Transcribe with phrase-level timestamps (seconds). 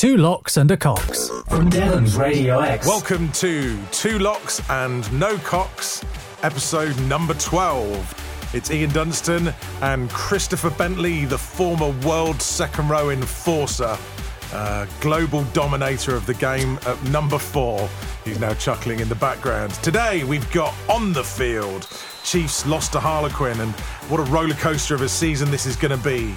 [0.00, 1.28] Two Locks and a Cox.
[1.50, 2.86] From Devon's Radio X.
[2.86, 6.02] Welcome to Two Locks and No Cocks,
[6.42, 8.50] episode number 12.
[8.54, 9.52] It's Ian Dunstan
[9.82, 13.98] and Christopher Bentley, the former world second row enforcer,
[14.54, 17.86] uh, global dominator of the game at number four.
[18.24, 19.74] He's now chuckling in the background.
[19.82, 21.86] Today we've got on the field
[22.24, 23.72] Chiefs lost to Harlequin, and
[24.08, 26.34] what a roller coaster of a season this is going to be.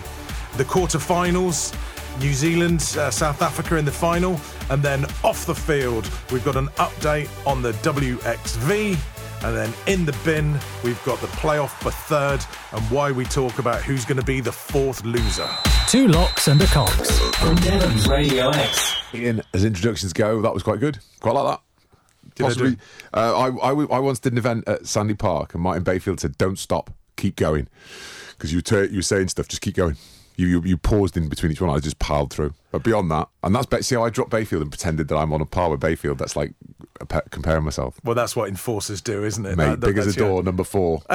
[0.57, 1.73] The quarterfinals.
[2.19, 4.39] New Zealand, uh, South Africa in the final,
[4.69, 8.97] and then off the field, we've got an update on the WXV,
[9.43, 13.59] and then in the bin, we've got the playoff for third, and why we talk
[13.59, 15.49] about who's going to be the fourth loser.
[15.87, 17.19] Two Locks and a Cox.
[17.37, 18.95] From Devon's Radio X.
[19.13, 20.99] Ian, as introductions go, that was quite good.
[21.19, 21.61] Quite like that.
[22.35, 22.71] Did I Possibly.
[22.71, 22.77] do?
[23.13, 26.37] Uh, I, I, I once did an event at Sandy Park, and Martin Bayfield said,
[26.37, 27.67] "Don't stop, keep going,"
[28.37, 29.97] because you were you were saying stuff, just keep going.
[30.35, 31.69] You, you you paused in between each one.
[31.69, 32.53] I just piled through.
[32.71, 35.41] But beyond that, and that's see how I dropped Bayfield and pretended that I'm on
[35.41, 36.17] a par with Bayfield.
[36.17, 36.53] That's like
[37.29, 37.99] comparing myself.
[38.03, 39.55] Well, that's what enforcers do, isn't it?
[39.57, 41.01] Mate, That- that- big as a door, number four.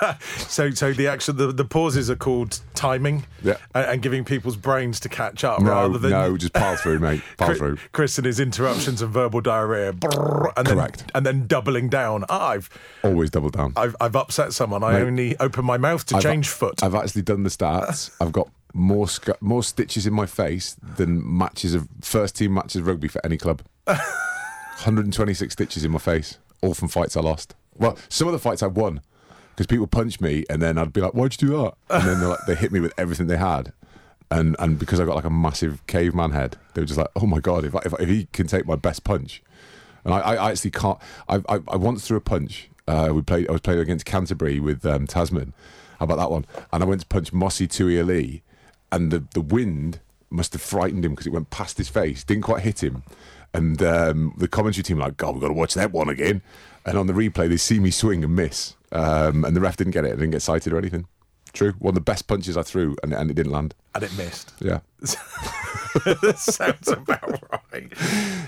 [0.48, 3.56] So, so the actual the, the pauses are called timing, Yeah.
[3.74, 6.98] and, and giving people's brains to catch up, No, rather than no, just pass through,
[7.00, 7.22] mate.
[7.36, 7.78] pass Chris, through.
[7.92, 10.98] Chris and his interruptions and verbal diarrhea, brrr, and Correct.
[10.98, 12.24] then and then doubling down.
[12.28, 12.70] Ah, I've
[13.02, 13.72] Always doubled down.
[13.76, 14.82] I've I've upset someone.
[14.82, 16.82] I only open my mouth to I've- change foot.
[16.82, 18.10] I've actually done the stats.
[18.20, 22.76] I've got more sc- more stitches in my face than matches of first team matches
[22.76, 23.62] of rugby for any club.
[23.86, 27.54] 126 stitches in my face, all from fights I lost.
[27.76, 29.00] Well, some of the fights I won
[29.58, 32.28] because people punched me, and then I'd be like, "Why'd you do that?" And then
[32.28, 33.72] like, they hit me with everything they had.
[34.30, 37.26] And, and because I got like a massive caveman head, they were just like, "Oh
[37.26, 37.64] my god!
[37.64, 39.42] If I, if, I- if he can take my best punch,
[40.04, 40.96] and I, I, actually can't.
[41.28, 42.70] I, I, I once threw a punch.
[42.86, 43.48] Uh, we played.
[43.48, 45.54] I was playing against Canterbury with um, Tasman.
[45.98, 46.44] How about that one?
[46.72, 48.42] And I went to punch Mose Tuiali'i,
[48.92, 49.98] and the the wind
[50.30, 53.02] must have frightened him because it went past his face, didn't quite hit him.
[53.52, 56.42] And um, the commentary team were like, God, we've got to watch that one again.
[56.88, 59.92] And on the replay, they see me swing and miss, um, and the ref didn't
[59.92, 60.12] get it.
[60.12, 61.06] I didn't get cited or anything.
[61.58, 61.72] True.
[61.80, 63.74] One of the best punches I threw, and, and it didn't land.
[63.94, 64.52] and it missed.
[64.60, 64.78] Yeah.
[65.00, 67.42] That sounds about
[67.72, 67.92] right.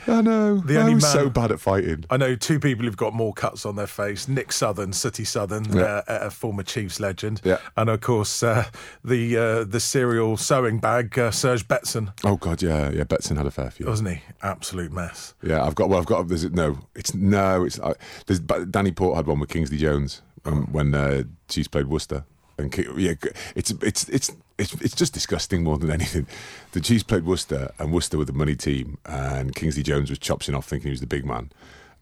[0.06, 0.58] I know.
[0.58, 2.04] The I only was man- so bad at fighting.
[2.10, 5.64] I know two people who've got more cuts on their face: Nick Southern, Sooty Southern,
[5.72, 6.02] Yeah.
[6.06, 7.58] uh, a former Chiefs legend, Yeah.
[7.76, 8.66] and of course uh,
[9.04, 13.04] the uh, the cereal sewing bag, uh, Serge Betsen, Oh God, yeah, yeah.
[13.04, 13.86] Betsen had a fair few.
[13.86, 14.22] wasn't he?
[14.42, 15.34] Absolute mess.
[15.42, 15.88] Yeah, I've got.
[15.88, 16.28] Well, I've got.
[16.28, 16.78] There's no.
[16.94, 17.64] It's no.
[17.64, 17.80] It's.
[17.80, 17.94] I,
[18.26, 18.40] there's.
[18.40, 22.24] but Danny Port had one with Kingsley Jones um, when uh, Chiefs played Worcester,
[22.60, 23.14] and yeah,
[23.56, 26.26] it's it's it's it's it's just disgusting more than anything.
[26.72, 30.54] The Chiefs played Worcester, and Worcester were the money team, and Kingsley Jones was chopsing
[30.54, 31.50] off, thinking he was the big man,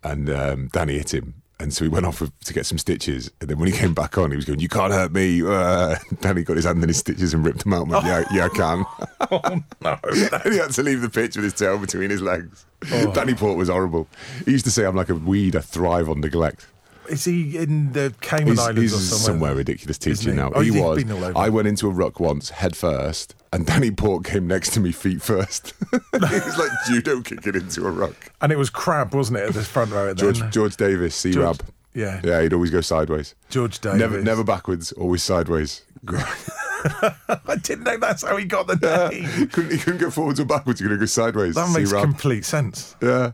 [0.03, 1.35] and um, Danny hit him.
[1.61, 3.93] And so he went off with, to get some stitches, and then when he came
[3.93, 6.89] back on, he was going, "You can't hurt me." Uh, Danny got his hand in
[6.89, 7.89] his stitches and ripped them out.
[7.89, 8.85] Went, yeah, yeah, I can.
[9.31, 9.41] Oh
[9.83, 9.99] no!
[10.05, 12.65] and he had to leave the pitch with his tail between his legs.
[13.13, 14.09] Danny Port was horrible.
[14.47, 15.55] He used to say, "I'm like a weed.
[15.55, 16.67] I thrive on neglect."
[17.09, 19.55] Is he in the Cayman He's, Islands he's or somewhere, somewhere?
[19.55, 20.37] ridiculous teaching he?
[20.37, 20.51] now.
[20.55, 20.99] Oh, he was.
[21.03, 21.39] been all over.
[21.39, 24.93] I went into a ruck once, head first, and Danny Port came next to me,
[24.93, 25.73] feet first.
[25.93, 28.33] he was like judo kicking into a ruck.
[28.41, 30.13] And it was Crab, wasn't it, at the front row?
[30.15, 31.63] George George Davis, C Rab.
[31.95, 32.21] yeah.
[32.23, 33.35] Yeah, he'd always go sideways.
[33.49, 33.99] George Davis.
[34.01, 35.83] Never, never backwards, always sideways.
[36.11, 38.77] I didn't know that's how he got the
[39.11, 39.49] name.
[39.49, 40.81] couldn't, he couldn't go forwards or backwards.
[40.81, 41.55] Going to go sideways.
[41.55, 42.05] That makes C-Rab.
[42.05, 42.95] complete sense.
[43.03, 43.33] Yeah.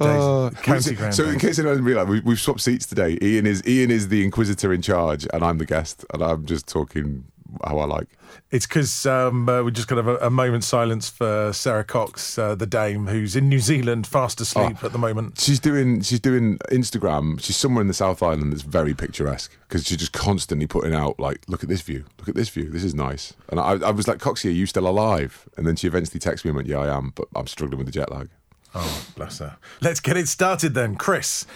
[0.00, 3.18] Uh, County ground so, in case anyone didn't realise, we, we've swapped seats today.
[3.22, 6.66] Ian is Ian is the inquisitor in charge, and I'm the guest, and I'm just
[6.66, 7.24] talking
[7.64, 8.06] how I like.
[8.52, 11.82] It's because um, uh, we just got to have a, a moment's silence for Sara
[11.82, 14.86] Cox, uh, the dame, who's in New Zealand, fast asleep Oh.
[14.86, 15.40] at the moment.
[15.40, 17.40] She's doing she's doing Instagram.
[17.42, 21.18] She's somewhere in the South Island that's very picturesque because she's just constantly putting out
[21.18, 23.34] like, look at this view, look at this view, this is nice.
[23.48, 25.48] And I, I was like, Coxie, are you still alive?
[25.56, 27.86] And then she eventually texted me and went, yeah, I am, but I'm struggling with
[27.86, 28.28] the jet lag.
[28.74, 29.56] Oh, bless her.
[29.80, 31.46] Let's get it started then, Chris.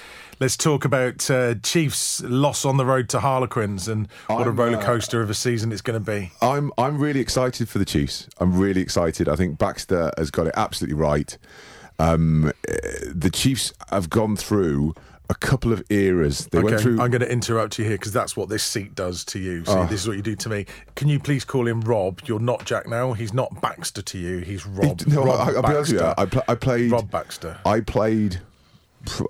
[0.41, 4.57] Let's talk about uh, Chiefs' loss on the road to Harlequins and what a I'm,
[4.57, 6.33] roller uh, coaster of a season it's going to be.
[6.43, 8.29] I'm I'm really excited for the Chiefs.
[8.39, 9.29] I'm really excited.
[9.29, 11.37] I think Baxter has got it absolutely right.
[12.01, 12.73] Um, eh,
[13.15, 14.95] the Chiefs have gone through
[15.31, 16.47] a couple of eras.
[16.51, 17.01] They went Okay, through.
[17.01, 19.65] I'm going to interrupt you here because that's what this seat does to you.
[19.65, 19.87] See, Oh.
[19.87, 20.67] this is what you do to me.
[20.97, 22.21] Can you please call him Rob?
[22.27, 23.15] You're not Jack now.
[23.15, 24.39] He's not Baxter to you.
[24.39, 25.01] He's Rob.
[25.07, 26.15] no, Rob I, I'll be honest with you.
[26.19, 26.91] I, pl- I played.
[26.93, 27.59] Rob Baxter.
[27.65, 28.41] I played.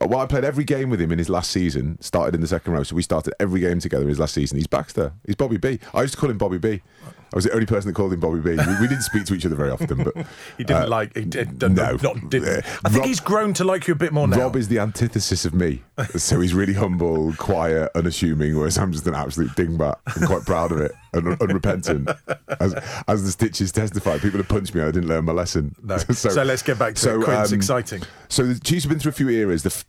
[0.00, 2.00] Well, I played every game with him in his last season.
[2.00, 4.58] Started in the second row, so we started every game together in his last season.
[4.58, 5.12] He's Baxter.
[5.26, 5.78] He's Bobby B.
[5.92, 6.82] I used to call him Bobby B.
[7.02, 8.50] I was the only person that called him Bobby B.
[8.50, 10.14] We, we didn't speak to each other very often, but
[10.56, 11.16] He didn't uh, like.
[11.16, 11.96] He did, no.
[11.96, 12.58] not didn't.
[12.84, 14.38] I think Rob- he's grown to like you a bit more now.
[14.38, 15.82] Rob is the antithesis of me.
[16.16, 19.96] So he's really humble, quiet, unassuming, whereas I'm just an absolute dingbat.
[20.06, 20.92] I'm quite proud of it.
[21.14, 22.10] And unrepentant.
[22.60, 22.74] as,
[23.08, 24.82] as the stitches testify, people have punched me.
[24.82, 25.74] I didn't learn my lesson.
[25.82, 25.98] No.
[26.14, 27.24] So, let's get back to it.
[27.24, 28.02] Quinn's um, exciting.
[28.28, 29.62] So the Chiefs have been through a few eras.
[29.62, 29.84] The f-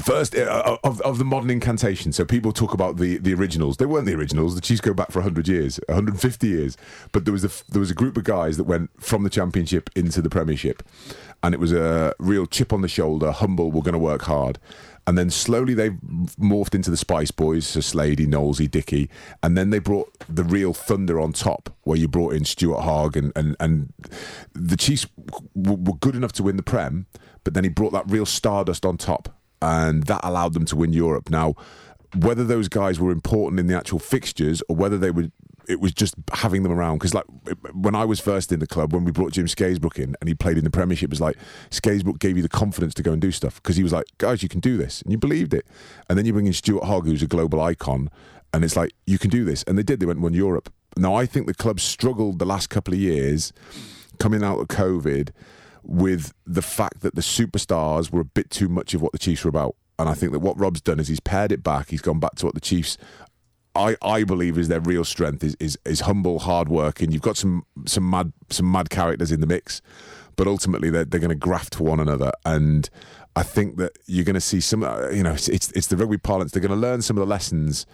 [0.00, 2.12] first uh, of, of the modern incantation.
[2.12, 3.76] So people talk about the, the originals.
[3.76, 4.54] They weren't the originals.
[4.54, 6.76] The Chiefs go back for 100 years, 150 years.
[7.12, 9.90] But there was a, there was a group of guys that went from the Championship
[9.94, 10.82] into the Premiership.
[11.42, 14.58] And it was a real chip on the shoulder, humble, we're going to work hard.
[15.08, 19.08] And then slowly they morphed into the Spice Boys, so Slady, Knowlesy, Dicky.
[19.42, 23.16] And then they brought the real thunder on top, where you brought in Stuart Hogg.
[23.16, 23.90] And, and, and
[24.52, 25.06] the Chiefs
[25.58, 27.06] w- were good enough to win the Prem,
[27.42, 29.34] but then he brought that real stardust on top.
[29.62, 31.30] And that allowed them to win Europe.
[31.30, 31.54] Now,
[32.14, 35.30] whether those guys were important in the actual fixtures or whether they were
[35.68, 36.96] it was just having them around.
[36.96, 37.24] Because like
[37.72, 40.34] when I was first in the club when we brought Jim Scaysbrook in and he
[40.34, 41.36] played in the Premiership it was like
[41.70, 44.42] Scaysbrook gave you the confidence to go and do stuff because he was like guys
[44.42, 45.02] you can do this.
[45.02, 45.66] And you believed it.
[46.08, 48.10] And then you bring in Stuart Hogg who's a global icon
[48.52, 49.62] and it's like you can do this.
[49.64, 50.00] And they did.
[50.00, 50.72] They went and won Europe.
[50.96, 53.52] Now I think the club struggled the last couple of years
[54.18, 55.30] coming out of COVID
[55.82, 59.44] with the fact that the superstars were a bit too much of what the Chiefs
[59.44, 59.76] were about.
[59.98, 61.90] And I think that what Rob's done is he's pared it back.
[61.90, 62.96] He's gone back to what the Chiefs
[63.78, 67.22] I, I believe is their real strength is, is is humble, hard work, and you've
[67.22, 69.80] got some some mad some mad characters in the mix,
[70.36, 72.90] but ultimately they're they're going to graft one another, and
[73.36, 74.82] I think that you're going to see some.
[74.82, 76.50] uh, You know, it's it's, it's the rugby parlance.
[76.52, 77.86] They're going to learn some of the lessons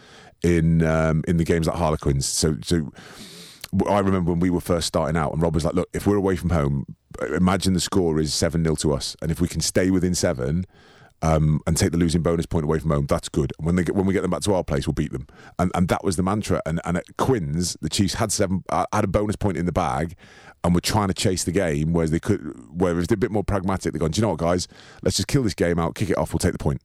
[0.43, 2.27] in um, in the games like Harlequins.
[2.27, 2.91] So so.
[3.89, 6.17] I remember when we were first starting out, and Rob was like, "Look, if we're
[6.17, 6.87] away from home,
[7.35, 10.65] imagine the score is seven 0 to us, and if we can stay within seven,
[11.23, 13.53] um, and take the losing bonus point away from home, that's good.
[13.59, 15.27] And when they get when we get them back to our place, we'll beat them.
[15.59, 16.61] And and that was the mantra.
[16.67, 19.73] And and at Quins, the Chiefs had seven uh, had a bonus point in the
[19.73, 20.15] bag,
[20.63, 21.93] and were trying to chase the game.
[21.93, 22.41] Whereas they could,
[22.71, 23.93] whereas they're a bit more pragmatic.
[23.93, 24.67] They're going, do you know what, guys?
[25.03, 26.33] Let's just kill this game out, kick it off.
[26.33, 26.83] We'll take the point.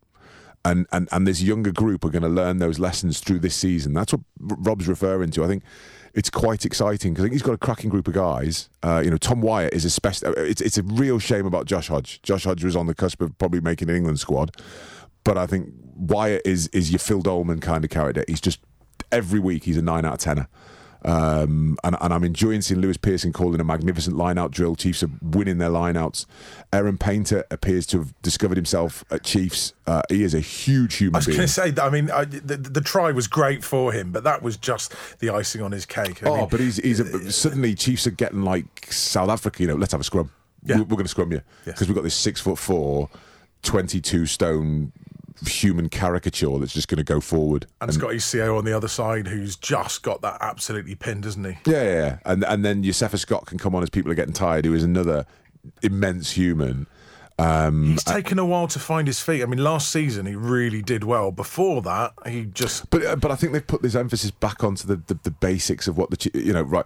[0.65, 3.93] And and and this younger group are going to learn those lessons through this season.
[3.93, 5.43] That's what Rob's referring to.
[5.43, 5.63] I think.
[6.15, 8.67] It's quite exciting because I think he's got a cracking group of guys.
[8.81, 10.33] Uh, you know, Tom Wyatt is a special.
[10.37, 12.19] It's it's a real shame about Josh Hodge.
[12.23, 14.55] Josh Hodge was on the cusp of probably making an England squad,
[15.23, 18.25] but I think Wyatt is is your Phil Dollman kind of character.
[18.27, 18.59] He's just
[19.11, 20.47] every week he's a nine out of tenner.
[21.05, 24.75] Um, and, and I'm enjoying seeing Lewis Pearson calling a magnificent line-out drill.
[24.75, 26.25] Chiefs are winning their line-outs.
[26.73, 29.73] Aaron Painter appears to have discovered himself at Chiefs.
[29.87, 31.15] Uh, he is a huge human.
[31.15, 33.93] I was going to say, that, I mean, I, the, the try was great for
[33.93, 36.21] him, but that was just the icing on his cake.
[36.23, 39.63] I Oh, mean, but he's he's a, suddenly Chiefs are getting like South Africa.
[39.63, 40.31] You know, let's have a scrum.
[40.63, 40.75] Yeah.
[40.75, 41.75] We're, we're going to scrum you Yes.
[41.75, 43.09] because we've got this six foot four,
[43.63, 44.91] 22 stone
[45.47, 47.65] human caricature that's just going to go forward.
[47.81, 51.57] and Scotty Sio on the other side, who's just got that absolutely pinned, isn't he?
[51.71, 52.17] Yeah, yeah, yeah.
[52.25, 54.83] And and then Iosefa Scott can come on as people are getting tired, who is
[54.83, 55.25] another
[55.81, 56.87] immense human.
[57.39, 59.41] Um, He's taken a while to find his feet.
[59.41, 61.31] I mean, last season he really did well.
[61.31, 64.85] Before that, he just But uh, but I think they've put this emphasis back onto
[64.85, 66.85] the, the, the basics of what the you know right.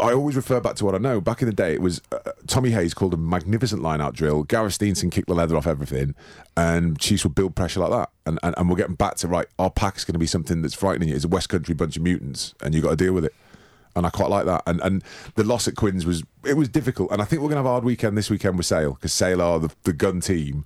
[0.00, 1.20] I always refer back to what I know.
[1.20, 2.18] Back in the day, it was uh,
[2.48, 4.42] Tommy Hayes called a magnificent line-out drill.
[4.42, 6.16] Gareth Steenson kicked the leather off everything,
[6.56, 8.10] and Chiefs would build pressure like that.
[8.26, 9.46] And and, and we're getting back to right.
[9.60, 11.14] Our pack is going to be something that's frightening you.
[11.14, 13.34] It's a West Country bunch of mutants, and you have got to deal with it.
[13.94, 14.62] And I quite like that.
[14.66, 15.04] And and
[15.34, 17.10] the loss at Quins was it was difficult.
[17.10, 19.12] And I think we're going to have a hard weekend this weekend with Sale because
[19.12, 20.64] Sale are the, the gun team.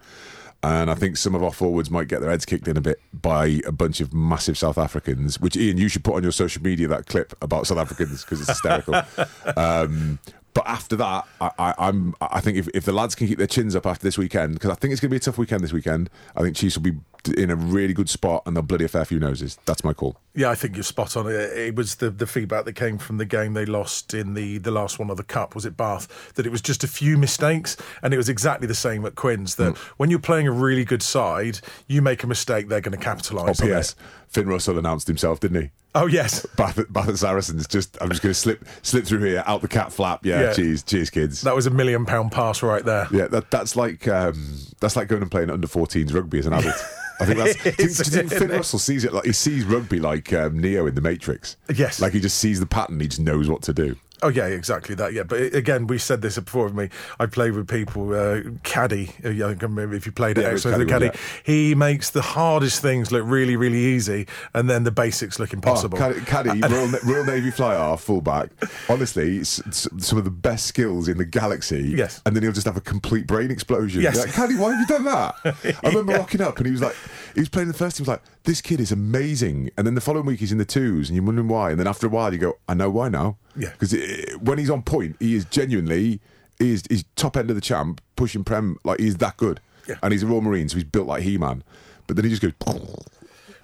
[0.63, 3.01] And I think some of our forwards might get their heads kicked in a bit
[3.13, 5.39] by a bunch of massive South Africans.
[5.39, 8.41] Which Ian, you should put on your social media that clip about South Africans because
[8.41, 8.95] it's hysterical.
[9.57, 10.19] um,
[10.55, 12.15] but after that, I, I, I'm.
[12.21, 14.71] I think if, if the lads can keep their chins up after this weekend, because
[14.71, 16.09] I think it's going to be a tough weekend this weekend.
[16.35, 16.95] I think Chiefs will be
[17.37, 19.59] in a really good spot and they'll bloody a fair few noses.
[19.67, 20.17] That's my call.
[20.37, 21.27] Yeah, I think you're spot on.
[21.27, 24.59] It, it was the, the feedback that came from the game they lost in the,
[24.59, 25.55] the last one of the cup.
[25.55, 26.35] Was it Bath?
[26.35, 29.55] That it was just a few mistakes, and it was exactly the same at Quins.
[29.57, 33.03] That when you're playing a really good side, you make a mistake, they're going to
[33.03, 33.61] capitalise.
[33.61, 33.93] Oh, P.S.
[33.93, 33.97] it.
[34.29, 35.71] Finn Russell announced himself, didn't he?
[35.95, 37.67] Oh yes, Bath, Bath and Saracens.
[37.67, 40.27] Just, I'm just going to slip slip through here, out the cat flap.
[40.27, 40.53] Yeah, Yeah.
[40.53, 41.41] cheers, cheers, kids.
[41.41, 43.09] that was a million pound pass right there.
[43.11, 46.53] yeah, that, that's like um, that's like going and playing under 14s rugby as an
[46.53, 46.75] adult.
[47.19, 47.55] I think that's.
[47.63, 47.89] do you
[48.29, 51.57] think Finn Russell sees it like he sees rugby like um, Neo in the Matrix?
[51.75, 52.01] Yes.
[52.01, 53.97] like he just sees the pattern, he just knows what to do.
[54.23, 55.13] Oh yeah, exactly that.
[55.13, 56.89] Yeah, but again, we said this before with me.
[57.21, 58.15] I played with people.
[58.15, 60.63] Uh, Caddy, uh, yeah, I can't remember if you played Yeah, it.
[60.63, 64.91] the Caddy, Caddy, he makes the hardest things look really, really easy, and then the
[64.91, 65.99] basics look impossible.
[65.99, 66.21] Oh, Caddy,
[66.55, 68.49] Caddy Royal, Royal Navy flyer half, fullback.
[68.89, 71.93] Honestly, some of the best skills in the galaxy.
[71.95, 72.23] Yes.
[72.25, 74.01] And then he'll just have a complete brain explosion.
[74.01, 74.17] Yes.
[74.17, 75.35] Like, Caddy, why have you done that?
[75.85, 76.97] I remember locking up and he was like,
[77.37, 78.07] he was playing the first team.
[78.07, 79.71] He was like, this kid is amazing.
[79.77, 81.71] And then the following week he's in the twos and you're wondering why.
[81.71, 83.37] And then after a while you go, I know why now.
[83.55, 83.73] Yeah.
[83.79, 83.95] Because
[84.41, 86.19] when he's on point, he is genuinely,
[86.59, 89.61] he is he's top end of the champ, pushing Prem, like he's that good.
[89.87, 89.97] Yeah.
[90.03, 91.63] And he's a Royal Marine, so he's built like He-Man.
[92.07, 92.55] But then he just goes,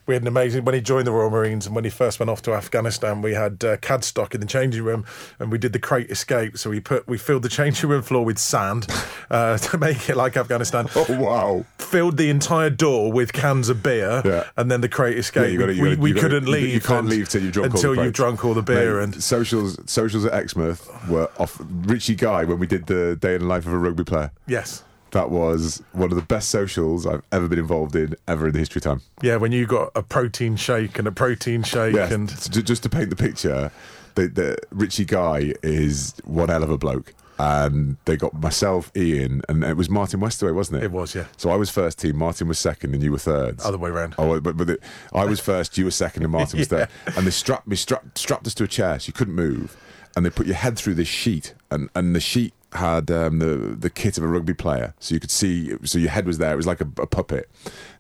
[0.07, 2.29] We had an amazing when he joined the Royal Marines and when he first went
[2.29, 3.23] off to Afghanistan.
[3.23, 5.05] We had uh, cad stock in the changing room,
[5.39, 6.59] and we did the crate escape.
[6.59, 8.87] So we put we filled the changing room floor with sand
[9.31, 10.89] uh, to make it like Afghanistan.
[10.97, 11.65] Oh wow!
[11.79, 14.45] Filled the entire door with cans of beer, Yeah.
[14.57, 15.53] and then the crate escape.
[15.53, 16.75] Yeah, gotta- we gotta- we you gotta- couldn't leave.
[16.75, 18.97] You can't and- leave till you've drunk all until the you've drunk all the beer.
[18.97, 21.61] Mate, and socials, socials at Exmouth were off.
[21.61, 24.33] Richie Guy when we did the day in the life of a rugby player.
[24.49, 28.53] yes, That was one of the best socials I've ever been involved in ever in
[28.55, 29.03] the history of time.
[29.21, 33.11] yeah, when you got a protein shake and a protein shake, and just to paint
[33.11, 33.71] the picture,
[34.15, 37.13] the, the Richie Guy is one hell of a bloke.
[37.39, 40.85] And they got myself, Ian, and it was Martin Westaway, wasn't it?
[40.85, 41.25] It was, yeah.
[41.39, 43.59] So I was first team, Martin was second, and you were third.
[43.63, 44.15] Other way round.
[44.17, 44.79] Oh, but, but the,
[45.13, 46.87] I was first, you were second, and Martin was Yeah.
[46.87, 47.17] third.
[47.17, 49.77] And they strapped me, strapped, strapped us to a chair, so you couldn't move.
[50.15, 53.77] And they put your head through this sheet, and, and the sheet had um, the
[53.79, 55.75] the kit of a rugby player, so you could see.
[55.85, 56.53] So your head was there.
[56.53, 57.49] It was like a, a puppet.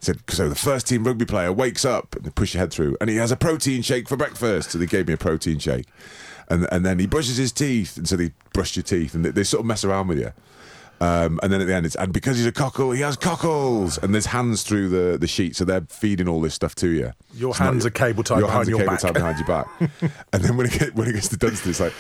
[0.01, 0.13] So.
[0.13, 3.17] The first team rugby player wakes up, and they push your head through, and he
[3.17, 4.73] has a protein shake for breakfast.
[4.73, 5.87] So they gave me a protein shake,
[6.49, 9.31] and and then he brushes his teeth, and so they brushed your teeth, and they,
[9.31, 10.33] they sort of mess around with you.
[11.03, 13.99] Um, and then at the end, it's and because he's a cockle, he has cockles,
[13.99, 17.13] and there's hands through the, the sheet, so they're feeding all this stuff to you.
[17.35, 19.01] Your It's not- hands are cable tied your behind hands your are cable back.
[19.01, 20.13] tied behind your back.
[20.33, 21.93] and then when it get, when it gets to Dunstan, it's like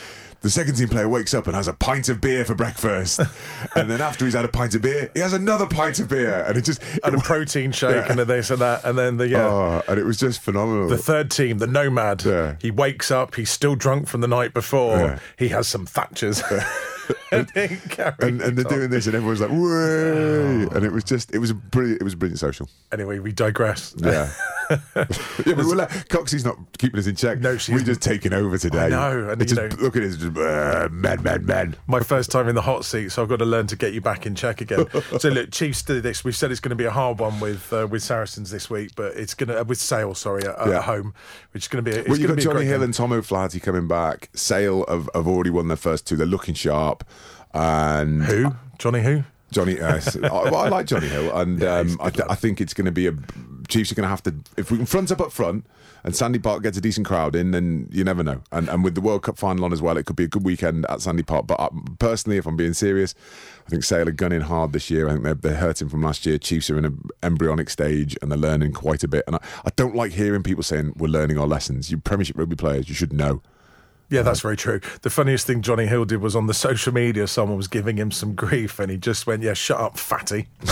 [0.42, 3.20] the second team player wakes up and has a pint of beer for breakfast,
[3.76, 6.44] and then after he's had a pint of beer, he has another pint of beer,
[6.46, 8.06] and it just and a protein shake Yeah.
[8.10, 9.46] and a this and that, and then the yeah.
[9.46, 10.88] Oh, and it was just phenomenal.
[10.88, 12.54] The third team, the Nomad, Yeah.
[12.60, 14.96] he wakes up, he's still drunk from the night before.
[14.98, 15.18] Yeah.
[15.36, 16.40] He has some Thatchers.
[17.32, 21.38] and, and, and they're doing this, and everyone's like, "Way!" And it was just, it
[21.38, 22.68] was a brilliant, it was a brilliant social.
[22.92, 23.94] Anyway, we digress.
[23.98, 24.30] Yeah.
[24.70, 27.40] yeah, but we're like, Coxie's not keeping us in check.
[27.40, 28.88] No, she We're just taking over today.
[28.88, 31.76] No, and just, know- look at it, just, uh, man, man, man.
[31.86, 34.00] My first time in the hot seat, so I've got to learn to get you
[34.00, 34.86] back in check again.
[35.18, 36.24] so look, Chiefs did this.
[36.24, 38.92] We've said it's going to be a hard one with uh, with Saracens this week,
[38.96, 40.78] but it's going to uh, with Sale, sorry, at, Yeah.
[40.78, 41.12] at home,
[41.52, 41.96] which is going to be.
[41.96, 42.84] A, it's Well, you've got to be a Johnny Hill game.
[42.84, 44.30] and Tom O'Flaherty coming back.
[44.34, 46.16] Sale have, have already won their first two.
[46.16, 47.01] They're looking sharp.
[47.52, 48.54] And who?
[48.78, 49.24] Johnny who?
[49.52, 52.72] Johnny, uh, I, well, I like Johnny Hill, and um, I, th- I think it's
[52.72, 53.12] going to be a
[53.68, 55.66] Chiefs are going to have to if we can front up up front,
[56.04, 58.42] and Sandy Park gets a decent crowd in, then you never know.
[58.50, 60.44] And and with the World Cup final on as well, it could be a good
[60.44, 61.46] weekend at Sandy Park.
[61.46, 63.14] But uh, personally, if I'm being serious,
[63.66, 65.08] I think Sale are gunning hard this year.
[65.08, 66.38] I think they're, they're hurting from last year.
[66.38, 69.24] Chiefs are in an embryonic stage, and they're learning quite a bit.
[69.26, 71.90] And I, I don't like hearing people saying we're learning our lessons.
[71.90, 73.42] You Premiership rugby players, you should know.
[74.08, 74.80] Yeah, that's very true.
[75.00, 78.10] The funniest thing Johnny Hill did was on the social media, someone was giving him
[78.10, 80.48] some grief, and he just went, "Yeah, shut up, fatty."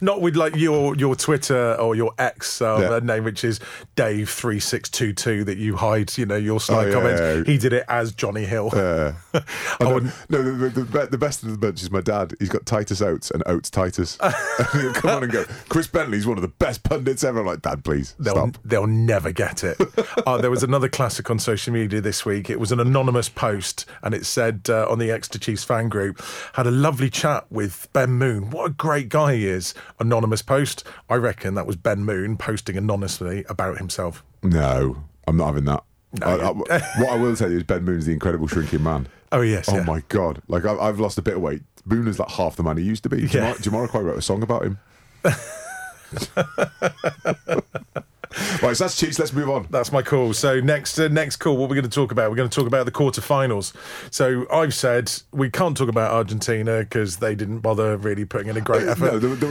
[0.00, 2.98] Not with like your your Twitter or your ex uh, Yeah.
[3.06, 3.60] name, which is
[3.94, 6.16] Dave three six two two that you hide.
[6.16, 7.20] You know your slide Oh, yeah, comments.
[7.20, 7.52] yeah.
[7.52, 8.70] He did it as Johnny Hill.
[8.72, 9.42] Uh, I
[9.80, 12.34] no, wouldn't- no, the, the, the, the best of the bunch is my dad.
[12.38, 14.18] He's got Titus Oates and Oates Titus.
[14.72, 17.40] He'll come on and go, Chris Bentley's one of the best pundits ever.
[17.40, 18.58] I'm like, Dad, please They'll, stop.
[18.64, 19.78] they'll never get it.
[20.26, 22.48] uh, there was another classic on social media this week.
[22.50, 26.22] It was an anonymous post, and it said uh, on the Exeter Chiefs fan group,
[26.54, 28.50] had a lovely chat with Ben Moon.
[28.50, 29.74] What a great guy he is.
[30.00, 30.84] Anonymous post.
[31.10, 34.24] I reckon that was Ben Moon posting anonymously about himself.
[34.42, 35.82] No, I'm not having that.
[36.20, 39.08] No, I- I- what I will tell you is Ben Moon's the incredible shrinking man.
[39.32, 39.68] Oh, yes.
[39.68, 39.82] Oh yeah.
[39.82, 40.40] my god!
[40.46, 41.60] Like I've, I've lost a bit of weight.
[41.84, 43.22] Moon is like half the man he used to be.
[43.22, 43.54] Yeah.
[43.54, 44.78] Jamar, Jamiroquai wrote a song about him.
[48.62, 49.18] right, so that's Chiefs.
[49.18, 49.66] Let's move on.
[49.70, 50.32] That's my call.
[50.34, 51.56] So next, uh, next call.
[51.56, 52.30] What we're going to talk about?
[52.30, 53.72] We're going to talk about the quarterfinals.
[54.12, 58.56] So I've said we can't talk about Argentina because they didn't bother really putting in
[58.56, 59.12] a great effort.
[59.12, 59.46] No, they, were- they,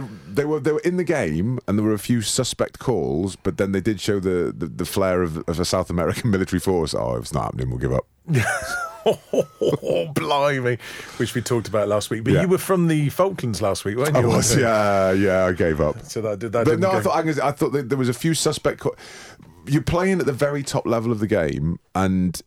[0.00, 3.36] were- they, were they were in the game, and there were a few suspect calls,
[3.36, 6.60] but then they did show the the, the flair of, of a South American military
[6.60, 6.94] force.
[6.94, 8.06] Oh, if it's not happening, we'll give up.
[9.04, 10.78] Oh, blimey,
[11.16, 12.22] which we talked about last week.
[12.22, 12.42] But Yeah.
[12.42, 14.22] you were from the Falklands last week, weren't you?
[14.22, 16.04] I was, yeah, yeah, I gave up.
[16.04, 16.64] So that did that.
[16.66, 18.78] But no, I thought I thought that there was a few suspect.
[18.80, 18.94] Co-
[19.66, 22.40] you're playing at the very top level of the game, and.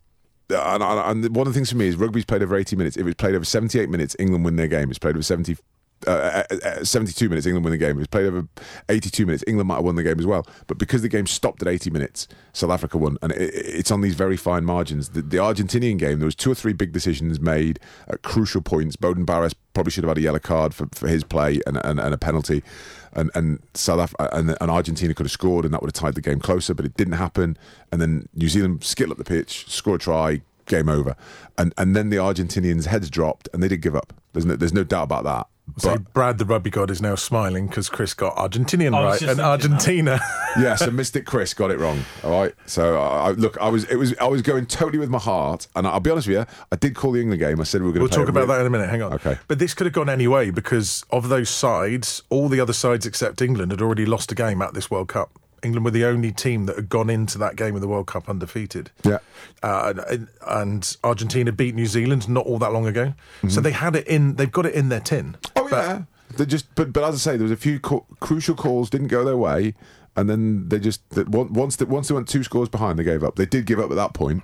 [0.47, 2.97] And, and and one of the things for me is rugby's played over 80 minutes.
[2.97, 4.91] If it's played over 78 minutes, England win their game.
[4.91, 5.57] It's played over 70,
[6.07, 7.91] uh, uh, uh, 72 minutes, England win the game.
[7.91, 8.47] It was played over
[8.89, 10.45] 82 minutes, England might have won the game as well.
[10.67, 13.17] But because the game stopped at 80 minutes, South Africa won.
[13.21, 15.09] And it, it's on these very fine margins.
[15.09, 18.95] The, the Argentinian game, there was two or three big decisions made at crucial points.
[18.95, 21.99] Beauden Barrett probably should have had a yellow card for, for his play and, and,
[21.99, 22.63] and a penalty.
[23.13, 26.15] And and South Af- and, and Argentina could have scored, and that would have tied
[26.15, 27.57] the game closer, but it didn't happen.
[27.89, 31.15] And then New Zealand skittle up the pitch, score a try, game over.
[31.57, 34.13] And and then the Argentinians' heads dropped, and they did give up.
[34.35, 35.47] There's no, there's no doubt about that.
[35.77, 39.21] So But Brad, the rugby god, is now smiling because Chris got Argentinian I right
[39.21, 40.19] and thinking Argentina.
[40.59, 42.01] yeah, so Mystic Chris got it wrong.
[42.23, 42.53] All right.
[42.67, 45.67] So I, I- look, I was it was I was going totally with my heart,
[45.75, 47.59] and I'll be honest with you, I did call the England game.
[47.59, 48.15] I said we were going We'll to.
[48.15, 48.89] talk about that in a minute.
[48.89, 49.13] Hang on.
[49.13, 49.37] Okay.
[49.47, 53.05] But this could have gone any way because of those sides, all the other sides
[53.07, 55.31] except England had already lost a game at this World Cup.
[55.65, 58.29] England were the only team that had gone into that game of the World Cup
[58.29, 58.91] undefeated.
[59.03, 59.19] Yeah.
[59.61, 63.07] Uh, and, and Argentina beat New Zealand not all that long ago.
[63.07, 63.49] Mm-hmm.
[63.49, 65.35] So they had it in, they've got it in their tin.
[65.55, 66.03] Oh yeah.
[66.37, 69.07] They just, but but as I say, there was a few cu- crucial calls didn't
[69.07, 69.73] go their way,
[70.17, 73.35] and then they just once they, once they went two scores behind, they gave up.
[73.35, 74.43] They did give up at that point,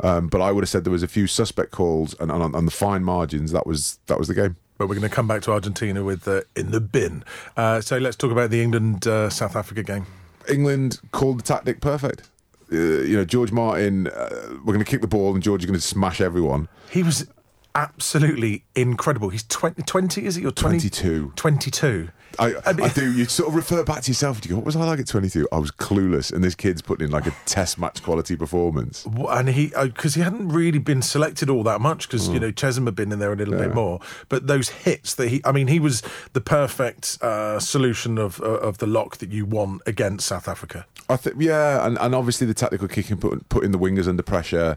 [0.00, 2.54] um, but I would have said there was a few suspect calls, and, and on,
[2.54, 4.56] on the fine margins, that was that was the game.
[4.78, 7.24] But we're going to come back to Argentina with uh, in the bin.
[7.56, 10.06] Uh, so let's talk about the England uh, South Africa game.
[10.48, 12.28] England called the tactic perfect.
[12.72, 14.28] Uh, you know, George Martin, uh,
[14.64, 16.68] we're going to kick the ball, and George is going to smash everyone.
[16.90, 17.28] He was
[17.76, 19.28] absolutely incredible.
[19.28, 20.44] He's 20, 20 is it?
[20.44, 21.32] Or 20, 22.
[21.36, 22.08] 22.
[22.38, 23.12] I, I I do.
[23.12, 24.40] You sort of refer back to yourself.
[24.44, 27.06] You go, "What was I like at 22?" I was clueless, and this kid's putting
[27.06, 29.06] in like a test match quality performance.
[29.06, 32.34] And he, because he hadn't really been selected all that much, because Mm.
[32.34, 34.00] you know Chessum had been in there a little bit more.
[34.28, 36.02] But those hits that he, I mean, he was
[36.32, 40.86] the perfect uh, solution of uh, of the lock that you want against South Africa.
[41.08, 44.76] I think, yeah, and, and obviously the tactical kicking, put, putting the wingers under pressure,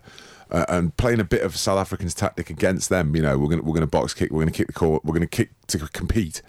[0.51, 3.15] uh, and playing a bit of South Africans' tactic against them.
[3.15, 5.25] You know, we're gonna we're gonna box kick, we're gonna kick the court, we're gonna
[5.27, 6.41] kick to compete.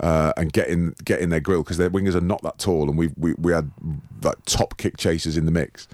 [0.00, 2.88] Uh, and get in, get in their grill because their wingers are not that tall,
[2.88, 3.70] and we we we had
[4.22, 5.86] like top kick chasers in the mix,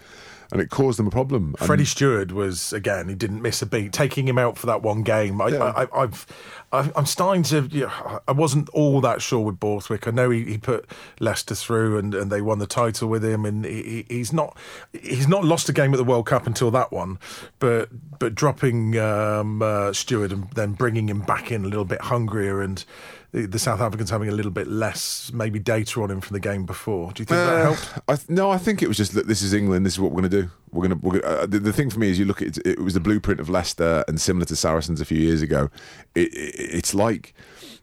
[0.50, 1.54] and it caused them a problem.
[1.58, 3.10] And- Freddie Steward was again.
[3.10, 3.92] He didn't miss a beat.
[3.92, 5.84] Taking him out for that one game, I, Yeah.
[5.92, 6.08] I,
[6.72, 7.68] I, I'm starting to.
[7.70, 10.08] You know, I wasn't all that sure with Borthwick.
[10.08, 10.86] I know he, he put
[11.20, 13.44] Leicester through, and, and they won the title with him.
[13.44, 14.56] And he, he- he's not
[14.94, 17.18] he's not lost a game at the World Cup until that one.
[17.58, 22.00] But but dropping um, uh, Steward and then bringing him back in a little bit
[22.00, 22.82] hungrier and.
[23.32, 26.66] The South Africans having a little bit less, maybe data on him from the game
[26.66, 27.12] before.
[27.12, 27.88] Do you think that Uh, helped?
[28.08, 29.86] I th- no, I think it was just that this is England.
[29.86, 30.50] This is what we're going to do.
[30.72, 31.06] We're going to.
[31.06, 32.94] We're gonna, uh, the, the thing for me is, you look at it, it was
[32.94, 35.70] the blueprint of Leicester and similar to Saracens a few years ago.
[36.16, 37.32] It, it, it's like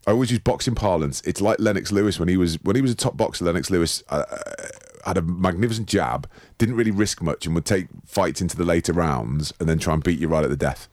[0.06, 1.22] I always use boxing parlance.
[1.22, 3.46] It's like Lennox Lewis when he was when he was a top boxer.
[3.46, 4.24] Lennox Lewis uh,
[5.06, 8.92] had a magnificent jab, didn't really risk much, and would take fights into the later
[8.92, 10.90] rounds and then try and beat you right at the death.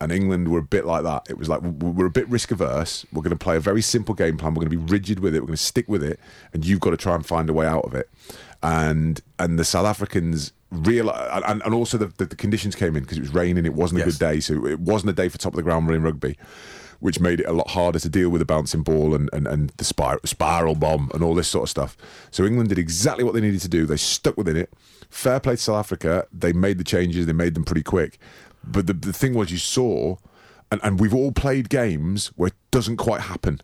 [0.00, 1.26] And England were a bit like that.
[1.30, 3.06] It was like we're a bit risk averse.
[3.12, 4.52] We're going to play a very simple game plan.
[4.52, 5.40] We're going to be rigid with it.
[5.40, 6.20] We're going to stick with it,
[6.52, 8.10] and you've got to try and find a way out of it.
[8.62, 13.04] And and the South Africans real and, and also the, the, the conditions came in
[13.04, 13.64] because it was raining.
[13.64, 14.18] It wasn't a Yes.
[14.18, 16.36] good day, so it wasn't a day for top of the ground running rugby,
[17.00, 19.70] which made it a lot harder to deal with the bouncing ball and and, and
[19.78, 21.96] the spiral, spiral bomb and all this sort of stuff.
[22.30, 23.86] So England did exactly what they needed to do.
[23.86, 24.72] They stuck within it.
[25.08, 26.26] Fair play to South Africa.
[26.32, 27.26] They made the changes.
[27.26, 28.18] They made them pretty quick.
[28.66, 30.16] But the, the thing was, you saw,
[30.70, 33.60] and, and we've all played games where it doesn't quite happen.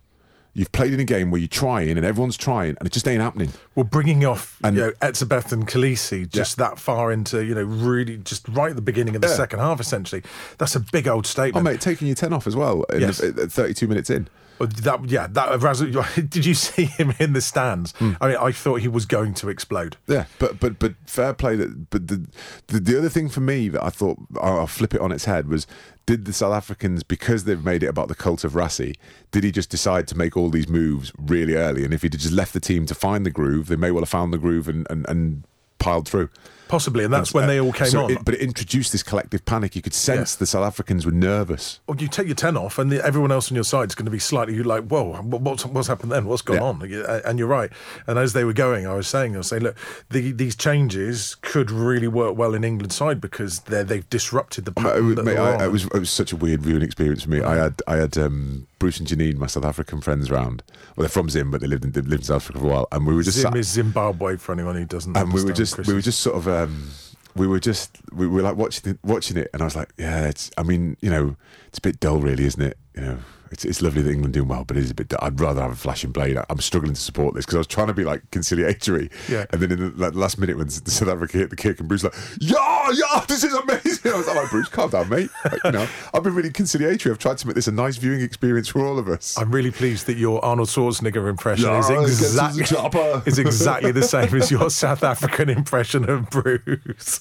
[0.54, 3.22] You've played in a game where you're trying and everyone's trying and it just ain't
[3.22, 3.52] happening.
[3.74, 7.62] Well, bringing off And- you know, Etzebeth and Kolisi just that far into, you know,
[7.62, 9.34] really just right at the beginning of the Yeah.
[9.34, 10.22] second half, essentially,
[10.58, 11.66] that's a big old oh, statement.
[11.66, 13.18] Oh, mate, taking your 10 off as well in Yes.
[13.18, 14.28] the, at 32 minutes in.
[14.62, 17.92] Well, That, yeah, that did you see him in the stands?
[17.96, 18.12] Hmm.
[18.20, 19.96] I mean, I thought he was going to explode.
[20.06, 21.56] Yeah, but but but fair play.
[21.56, 22.28] That but the,
[22.68, 25.24] the the other thing for me that I thought I'll I'll flip it on its
[25.24, 25.66] head was
[26.06, 28.94] did the South Africans because they've made it about the cult of Rassie?
[29.32, 31.84] Did he just decide to make all these moves really early?
[31.84, 34.08] And if he'd just left the team to find the groove, they may well have
[34.08, 35.42] found the groove and and, and
[35.80, 36.28] piled through.
[36.72, 38.10] Possibly, and that's when uh, they all came So on.
[38.12, 39.76] it- but it introduced this collective panic.
[39.76, 40.34] You could sense Yes.
[40.36, 41.80] the South Africans were nervous.
[41.86, 44.06] Well, you take your 10 off, and the, everyone else on your side is going
[44.06, 46.24] to be slightly like, whoa, what's, what's happened then?
[46.24, 46.62] What's gone Yeah.
[46.62, 47.22] on?
[47.26, 47.70] And you're right.
[48.06, 49.76] And as they were going, I was saying, I was saying, look,
[50.08, 54.72] the, these changes could really work well in England's side because they're, they've disrupted the
[54.72, 55.12] pattern.
[55.12, 57.42] it, that mate, I, it was it was such a weird viewing experience for me.
[57.42, 60.62] I had I had um, Bruce and Janine, my South African friends, round.
[60.96, 62.70] Well, they're from Zim, but they lived in they lived in South Africa for a
[62.70, 65.14] while, and we were just Zim sat, is Zimbabwe for anyone who doesn't.
[65.14, 66.88] and we were just we were just sort of um,
[67.36, 70.28] we were just we were like watching it, watching it, and I was like, yeah,
[70.28, 70.50] it's.
[70.56, 71.36] I mean, you know,
[71.66, 72.78] it's a bit dull, really, isn't it?
[72.94, 73.18] You know.
[73.52, 75.12] It's, it's lovely that England doing well, but it is a bit.
[75.20, 76.38] I'd rather have a flashing blade.
[76.48, 79.44] I'm struggling to support this because I was trying to be like conciliatory, Yeah.
[79.50, 82.02] And then in the like, last minute when South Africa hit the kick, and Bruce
[82.04, 84.12] like, yeah, yeah, this is amazing.
[84.12, 85.30] I was like, Bruce, calm down, mate.
[85.44, 87.12] Like, you know, I've been really conciliatory.
[87.12, 89.36] I've tried to make this a nice viewing experience for all of us.
[89.38, 93.22] I'm really pleased that your Arnold Schwarzenegger impression Yeah, is, it gets to the exactly,
[93.26, 97.18] is exactly the same as your South African impression of Bruce.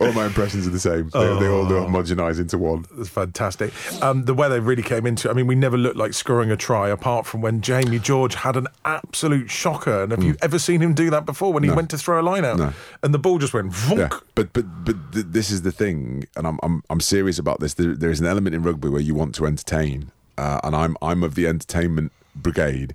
[0.00, 1.08] all my impressions are the same.
[1.10, 1.86] They, they all Oh.
[1.86, 2.84] homogenise into one.
[2.98, 3.72] It's fantastic.
[4.02, 5.30] Um, the weather really came into.
[5.30, 8.56] I mean, we never looked like scoring a try apart from when Jamie George had
[8.56, 10.02] an absolute shocker.
[10.02, 11.76] And have you ever seen him do that before when he Mm.
[11.76, 12.58] Went to throw a line out?
[12.58, 12.72] No.
[13.02, 13.98] And the ball just went vonk.
[13.98, 17.60] Yeah, but but but th- this is the thing, and I'm I'm I'm serious about
[17.60, 17.74] this.
[17.74, 20.96] There, there is an element in rugby where you want to entertain, uh, and I'm
[21.00, 22.94] I'm of the entertainment brigade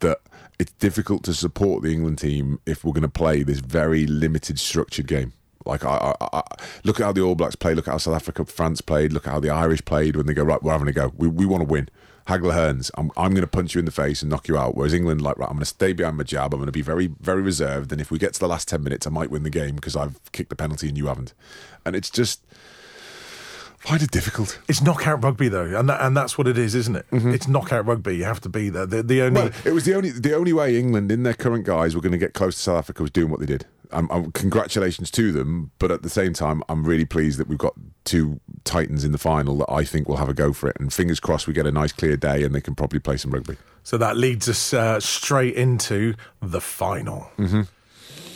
[0.00, 0.18] that
[0.58, 4.58] it's difficult to support the England team if we're going to play this very limited,
[4.58, 5.32] structured game.
[5.66, 6.42] Like I, I, I
[6.84, 9.26] look at how the All Blacks play, look at how South Africa, France played, look
[9.26, 10.62] at how the Irish played when they go right.
[10.62, 11.12] We're having a go.
[11.16, 11.88] We we want to win.
[12.28, 14.76] Hagler Hearns, I'm, I'm going to punch you in the face and knock you out.
[14.76, 16.54] Whereas England, like, right, I'm going to stay behind my jab.
[16.54, 17.90] I'm going to be very, very reserved.
[17.90, 19.96] And if we get to the last 10 minutes, I might win the game because
[19.96, 21.34] I've kicked the penalty and you haven't.
[21.84, 22.40] And it's just,
[23.78, 24.60] find it difficult.
[24.68, 27.06] It's knockout rugby though, and that, and that's what it is, isn't it?
[27.10, 27.30] Mm-hmm.
[27.30, 28.16] It's knockout rugby.
[28.16, 28.86] You have to be there.
[28.86, 31.64] The, the only Well, it was the only the only way England, in their current
[31.64, 33.66] guys, were going to get close to South Africa was doing what they did.
[33.92, 37.58] Um, um, congratulations to them, but at the same time, I'm really pleased that we've
[37.58, 37.74] got
[38.04, 40.76] two Titans in the final that I think will have a go for it.
[40.80, 43.30] And fingers crossed, we get a nice clear day and they can probably play some
[43.30, 43.56] rugby.
[43.82, 47.30] So that leads us uh, straight into the final.
[47.38, 47.62] Mm-hmm.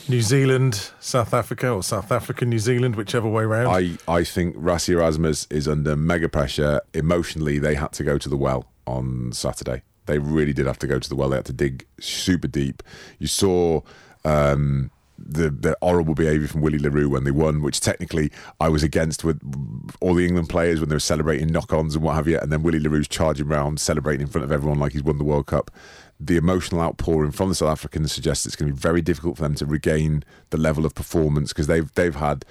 [0.09, 3.69] New Zealand, South Africa, or South Africa, New Zealand, whichever way round.
[3.69, 6.81] I, I think Rassie Erasmus is under mega pressure.
[6.95, 9.83] Emotionally, they had to go to the well on Saturday.
[10.07, 11.31] They really did have to go to the well.
[11.31, 12.85] They had to dig super deep.
[13.19, 13.81] You saw
[14.25, 18.69] um, the, the horrible behaviour from Willie le Roux when they won, which technically I
[18.69, 19.41] was against with
[20.01, 22.39] all the England players when they were celebrating knock ons and what have you.
[22.39, 25.19] And then Willie le Roux's charging around, celebrating in front of everyone like he's won
[25.19, 25.71] the World Cup.
[26.19, 29.43] The emotional outpouring from the South Africans suggests it's going to be very difficult for
[29.43, 32.45] them to regain the level of performance because they've they've had.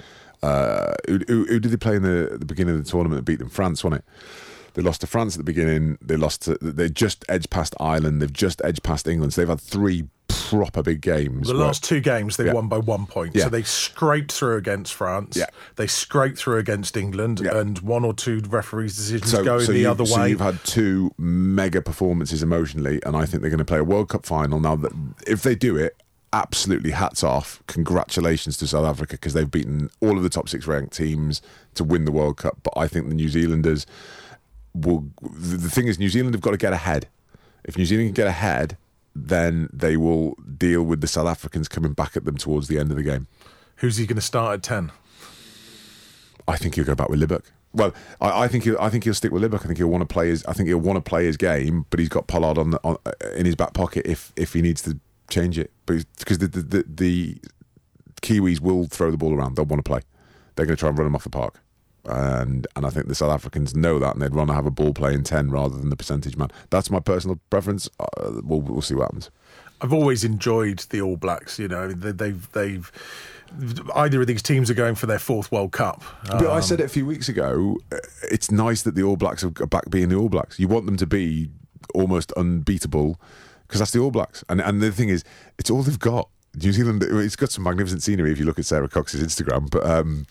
[0.43, 3.25] Uh, who, who, who did they play in the, the beginning of the tournament that
[3.25, 3.49] beat them?
[3.49, 4.06] France, wasn't it?
[4.76, 5.98] They lost to France at the beginning.
[6.02, 6.58] They lost to.
[6.62, 8.22] They just edged past Ireland.
[8.22, 9.34] They've just edged past England.
[9.34, 11.48] So they've had three proper big games.
[11.48, 12.54] the where- last two games they Yeah.
[12.54, 13.36] won by one point.
[13.36, 13.46] Yeah.
[13.46, 15.36] So they scraped through against France.
[15.36, 15.48] Yeah.
[15.76, 17.58] They scraped through against England, Yeah.
[17.58, 20.30] and one or two referees' decisions so, going so the you- other so way.
[20.30, 24.10] you've had two mega performances emotionally, and I think they're going to play a World
[24.10, 24.60] Cup final.
[24.60, 24.92] Now, that
[25.26, 25.96] if they do it,
[26.34, 27.64] absolutely hats off.
[27.68, 31.42] Congratulations to South Africa because they've beaten all of the top six ranked teams
[31.76, 32.58] to win the World Cup.
[32.62, 33.86] But I think the New Zealanders
[34.76, 35.10] will.
[35.22, 37.08] The, thing is, New Zealand have got to get ahead.
[37.64, 38.78] If New Zealand can get ahead,
[39.16, 42.92] then they will deal with the South Africans coming back at them towards the end
[42.92, 43.28] of the game.
[43.78, 44.92] Who's he going to start at ten?
[46.48, 47.46] I think he'll go back with Libbok.
[47.74, 49.64] Well, I, I think he'll, I think he'll stick with Libbok.
[49.64, 50.46] I think he'll want to play his.
[50.46, 52.98] I think he'll want to play his game, but he's got Pollard on, the, on
[53.06, 55.72] uh, in his back pocket if if he needs to change it.
[55.86, 57.38] But because the, the the the
[58.22, 60.02] Kiwis will throw the ball around, they'll want to play.
[60.56, 61.60] They're going to try and run him off the park,
[62.08, 64.94] and and I think the South Africans know that, and they'd rather have a ball
[64.94, 66.50] playing ten rather than the percentage man.
[66.70, 67.89] That's my personal preference.
[68.00, 69.30] Uh, we'll we'll see what happens.
[69.82, 71.60] I've always enjoyed the All Blacks.
[71.60, 72.91] You know, they, they've they've
[73.96, 76.04] either of these teams are going for their fourth World Cup.
[76.28, 77.78] But I Um, said it a few weeks ago.
[77.91, 77.98] uh,
[78.32, 80.60] It's nice that the All Blacks are back being the All Blacks.
[80.60, 81.50] You want them to be
[81.94, 83.20] almost unbeatable
[83.68, 84.44] because that's the All Blacks.
[84.50, 85.24] And and the thing is,
[85.60, 86.30] it's all they've got.
[86.63, 89.70] New Zealand, it's got some magnificent scenery if you look at Sara Cox's Instagram.
[89.70, 90.26] But um,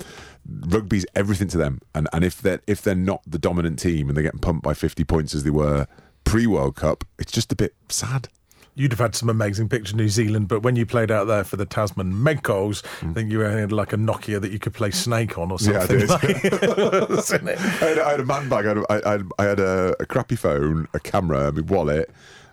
[0.49, 1.81] rugby's everything to them.
[1.95, 4.75] And and if they're if they're not the dominant team and they're getting pumped by
[4.75, 5.87] fifty points as they were
[6.25, 8.29] pre World Cup, it's just a bit sad.
[8.77, 11.45] You'd have had some amazing pictures of New Zealand, but when you played out there
[11.45, 14.91] for the Tasman Megcols, I think you had like a Nokia that you could play
[14.91, 15.73] Snake on or Mm.
[15.73, 16.41] Yeah, I something.
[16.41, 17.49] did.
[17.49, 18.65] like- I had, I had a man bag.
[18.67, 22.11] I had, a- I had, I had a, a crappy phone, a camera, my wallet.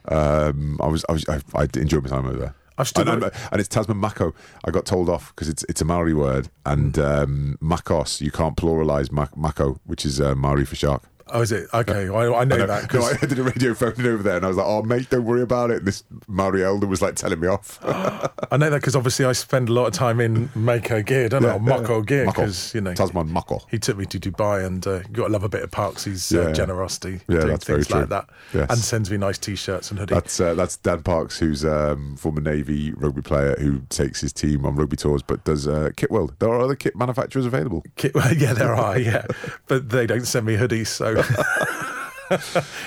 [0.10, 2.56] Um, I was, I was, I, I enjoyed my time over there.
[2.78, 4.34] I've still and, got- and, it's Tasman Mako.
[4.66, 8.56] I got told off because it's it's a Maori word, and um, Makos you can't
[8.58, 11.04] pluralise Mako, which is uh, Maori for shark.
[11.34, 11.68] Oh, is it?
[11.74, 12.94] Okay, I, I know No, that.
[12.94, 15.24] no, I did a radio phoning over there, and I was like, "Oh, mate, don't
[15.26, 17.80] worry about it." And this Maori elder was like telling me off.
[17.84, 21.46] I know that because obviously I spend a lot of time in Mako gear, don't
[21.46, 21.54] I?
[21.56, 23.62] Or Mako gear because you know Tasman Mako.
[23.70, 26.34] he took me to Dubai, and uh, you got to love a bit of Parksy's
[26.34, 26.52] uh, Yeah.
[26.54, 28.70] generosity, Yeah, doing that's very things like that, Yes.
[28.70, 30.10] and sends me nice t-shirts and hoodies.
[30.10, 34.66] That's uh, that's Dan Parks, who's um, former Navy rugby player who takes his team
[34.66, 36.34] on rugby tours, but does uh, kit world.
[36.40, 37.84] There are other kit manufacturers available.
[37.96, 39.26] Kit- yeah, there are, yeah,
[39.68, 41.21] but they don't send me hoodies, so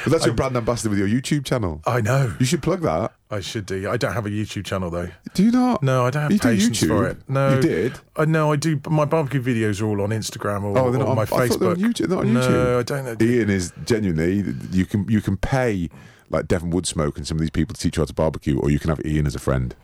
[0.06, 1.82] that's your brand ambassador with your YouTube channel.
[1.86, 3.12] I know You should plug that.
[3.30, 3.90] I should do.
[3.90, 5.10] I don't have a YouTube channel though.
[5.34, 5.82] Do you not?
[5.82, 6.88] No, I don't have You do patience YouTube?
[6.88, 7.18] for it.
[7.28, 7.92] No, You did?
[7.94, 8.76] Uh, I know I do.
[8.76, 11.24] but My barbecue videos are all on Instagram or, Oh, they're not my on, I
[11.24, 11.48] Facebook.
[11.48, 12.08] thought they were on YouTube.
[12.08, 12.78] Not on no, YouTube.
[12.78, 13.26] I don't know.
[13.26, 15.90] Ian is genuinely you can you can pay
[16.30, 18.70] like Devon Woodsmoke and some of these people to teach you how to barbecue, or
[18.70, 19.74] you can have Ian as a friend.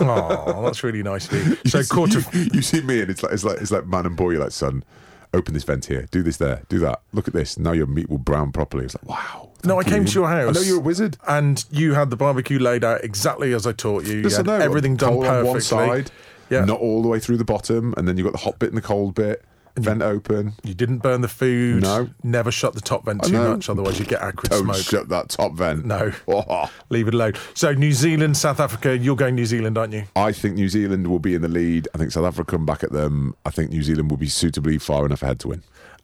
[0.00, 1.70] Oh, that's really nice of you.
[1.70, 2.20] So you, quarter.
[2.32, 4.30] you, you see me and it's like it's like it's like man and boy.
[4.30, 4.84] You're like son,
[5.32, 7.02] open this vent here, do this there, do that.
[7.12, 7.58] Look at this.
[7.58, 8.84] Now your meat will brown properly.
[8.84, 9.50] It's like wow.
[9.64, 10.08] No, I came you.
[10.08, 10.56] to your house.
[10.56, 11.18] I know you're a wizard.
[11.28, 14.16] and you had the barbecue laid out exactly as I taught you.
[14.16, 15.38] You Listen, no, everything done perfectly.
[15.38, 16.10] on one side,
[16.48, 16.64] Yeah.
[16.64, 18.76] not all the way through the bottom, and then you've got the hot bit and
[18.78, 19.44] the cold bit,
[19.82, 20.52] vent open.
[20.62, 21.82] You didn't burn the food.
[21.82, 22.08] No.
[22.22, 24.76] Never shut the top vent too much, otherwise you get acrid Don't smoke.
[24.76, 25.84] shut that top vent.
[25.84, 26.12] No.
[26.28, 26.70] Oh.
[26.90, 27.32] Leave it alone.
[27.54, 28.96] So New Zealand, South Africa.
[28.96, 30.04] You're going New Zealand, aren't you?
[30.16, 31.88] I think New Zealand will be in the lead.
[31.94, 33.34] I think South Africa come back at them.
[33.44, 35.62] I think New Zealand will be suitably far enough ahead to win.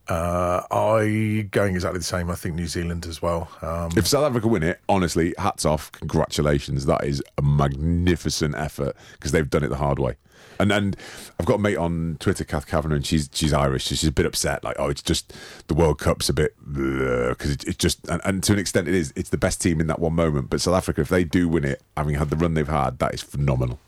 [0.08, 2.30] Uh, I going exactly the same.
[2.30, 3.48] I think New Zealand as well.
[3.62, 6.86] Um, If South Africa win it, honestly, hats off, congratulations.
[6.86, 10.16] That is a magnificent effort because they've done it the hard way.
[10.58, 10.96] And and
[11.38, 13.84] I've got a mate on Twitter, Kath Kavanagh, and she's she's Irish.
[13.86, 15.34] She's a bit upset, like, oh, it's just
[15.66, 18.94] the World Cup's a bit because it, it's just and, and to an extent it
[18.94, 19.12] is.
[19.16, 20.50] It's the best team in that one moment.
[20.50, 23.12] But South Africa, if they do win it, having had the run they've had, that
[23.12, 23.78] is phenomenal.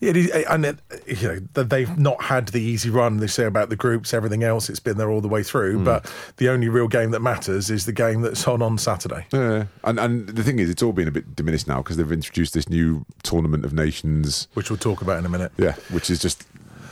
[0.00, 3.18] Yeah, it is, and it, you know that they've not had the easy run.
[3.18, 4.68] They say about the groups, everything else.
[4.68, 5.78] It's been there all the way through.
[5.78, 5.84] Hmm.
[5.84, 9.26] But the only real game that matters is the game that's on on Saturday.
[9.32, 12.12] Yeah, and and the thing is, it's all been a bit diminished now because they've
[12.12, 14.48] introduced this new tournament of nations.
[14.54, 15.52] which we'll talk about in a minute.
[15.56, 16.44] Yeah, which is just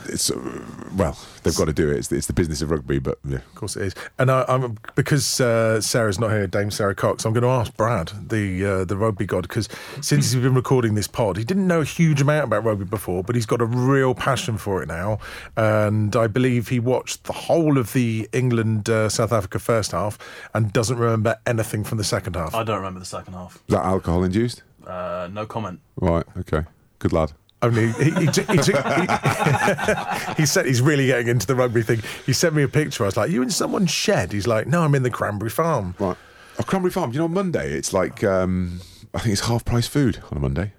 [0.07, 0.61] it's uh,
[0.95, 1.97] well, they've got to do it.
[1.97, 3.37] It's, it's the business of rugby, but yeah.
[3.37, 3.95] Of course it is.
[4.19, 7.25] And I, I'm because uh, Sara's not here, Dame Sara Cox.
[7.25, 9.69] I'm going to ask Brad, the uh, the rugby god, because
[10.01, 13.23] since he's been recording this pod, he didn't know a huge amount about rugby before,
[13.23, 15.19] but he's got a real passion for it now.
[15.57, 20.17] And I believe he watched the whole of the England uh, South Africa first half
[20.53, 22.55] and doesn't remember anything from the second half.
[22.55, 23.55] I don't remember the second half.
[23.55, 24.63] Is that alcohol induced?
[24.85, 25.79] Uh, no comment.
[25.95, 26.25] Right.
[26.37, 26.63] Okay.
[26.99, 27.33] Good lad.
[27.63, 31.81] Only he, he, took- he, took, he, he said he's really getting into the rugby
[31.81, 32.01] thing.
[32.25, 33.03] He sent me a picture.
[33.03, 35.95] I was like, "You in someone's shed?" He's like, "No, I'm in the Cranberry Farm."
[35.97, 36.17] Right.
[36.59, 37.11] Oh, Cranberry Farm.
[37.13, 38.81] You know, on Monday it's like um,
[39.13, 40.73] I think it's half price food on a Monday.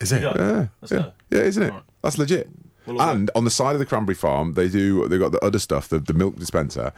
[0.00, 0.22] Is it?
[0.22, 0.32] Yeah.
[0.36, 1.70] Yeah, That's yeah, yeah, isn't it?
[1.72, 1.82] Right.
[2.02, 2.48] That's legit.
[2.86, 5.06] Well, and on the side of the Cranberry Farm, they do.
[5.08, 6.92] They've got the other stuff, the, the milk dispenser.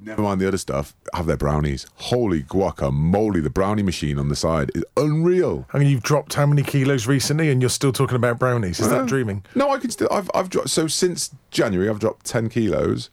[0.00, 0.94] Never mind the other stuff.
[1.12, 1.86] Have their brownies.
[1.96, 3.42] Holy guacamole!
[3.42, 5.66] The brownie machine on the side is unreal.
[5.72, 8.80] I mean, you've dropped how many kilos recently, and you're still talking about brownies?
[8.80, 9.44] Is that dreaming?
[9.54, 10.08] No, I can still.
[10.10, 10.70] I've I've dropped.
[10.70, 13.10] So since January, I've dropped ten kilos,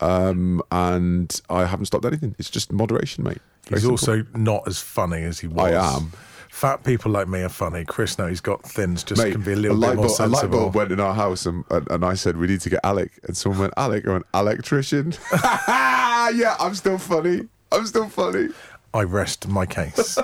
[0.00, 2.34] um, and I haven't stopped anything.
[2.38, 3.38] It's just moderation, mate.
[3.64, 3.92] Very He's simple.
[3.92, 5.72] also not as funny as he was.
[5.72, 6.12] I am.
[6.50, 7.84] Fat people like me are funny.
[7.84, 10.20] Chris, no, he's got thins, just Mate, can be a little light bit more bulb,
[10.20, 10.58] a light sensible.
[10.60, 13.10] bulb went in our house, and, and, and I said we need to get Alec,
[13.24, 15.12] and someone went Alec, I went electrician.
[16.28, 17.48] yeah, I'm still funny.
[17.72, 18.48] I'm still funny.
[18.94, 20.18] I rest my case.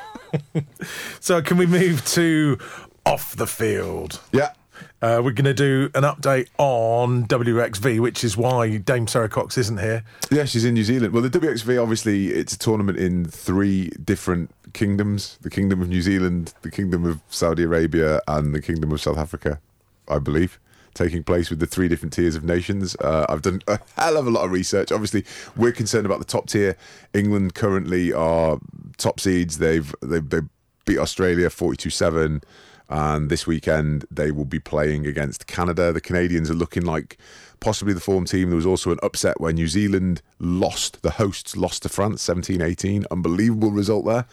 [1.20, 2.58] so, can we move to
[3.04, 4.20] off the field?
[4.32, 4.52] Yeah.
[5.00, 9.58] Uh, we're going to do an update on WXV, which is why Dame Sara Cox
[9.58, 10.04] isn't here.
[10.30, 11.12] Yeah, she's in New Zealand.
[11.12, 16.02] Well, the WXV obviously it's a tournament in three different kingdoms: the Kingdom of New
[16.02, 19.60] Zealand, the Kingdom of Saudi Arabia, and the Kingdom of South Africa.
[20.08, 20.60] I believe
[20.94, 22.96] taking place with the three different tiers of nations.
[22.96, 24.92] Uh, I've done a hell of a lot of research.
[24.92, 25.24] Obviously,
[25.56, 26.76] we're concerned about the top tier.
[27.14, 28.58] England currently are
[28.98, 29.58] top seeds.
[29.58, 30.40] They've they they
[30.84, 32.42] beat Australia forty two seven.
[32.88, 35.92] And this weekend they will be playing against Canada.
[35.92, 37.16] The Canadians are looking like
[37.58, 38.50] possibly the form team.
[38.50, 42.60] There was also an upset where New Zealand lost, the hosts lost to France 17
[42.60, 43.06] 18.
[43.10, 44.26] Unbelievable result there.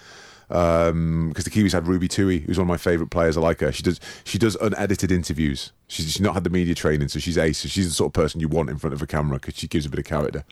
[0.49, 3.37] Because the Kiwis had Ruby Tui, who's one of my favourite players.
[3.37, 3.71] I like her.
[3.71, 5.71] She does she does unedited interviews.
[5.87, 7.59] She's, she's not had the media training, so she's ace.
[7.59, 9.67] So she's the sort of person you want in front of a camera because she
[9.67, 10.43] gives a bit of character.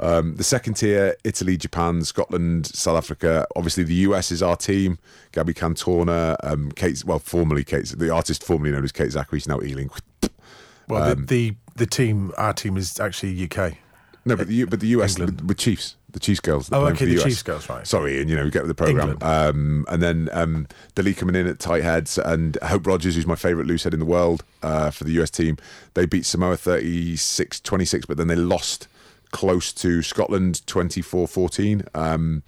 [0.00, 3.46] Um, the second tier, Italy, Japan, Scotland, South Africa.
[3.54, 4.98] Obviously, the US is our team.
[5.32, 9.46] Gabby Cantorna, um, Kate, well, formerly Kate, the artist formerly known as Kate Zackary, is
[9.48, 9.90] now Ealing.
[10.88, 13.74] Well, Um, the, the the team, our team is actually UK.
[14.24, 16.70] No, but the U- but the US with, with Chiefs, the Chiefs girls.
[16.70, 17.24] Oh, okay, the US.
[17.24, 17.86] Chiefs girls, right.
[17.86, 19.18] Sorry, and you know we get with the program.
[19.20, 23.34] Um, and then um, Dali coming in at tight heads, and Hope Rogers, who's my
[23.34, 25.56] favourite loose head in the world uh, for the US team.
[25.94, 28.88] They beat Samoa 36-26, but then they lost
[29.30, 31.88] close to Scotland 24-14.
[31.96, 32.42] Um,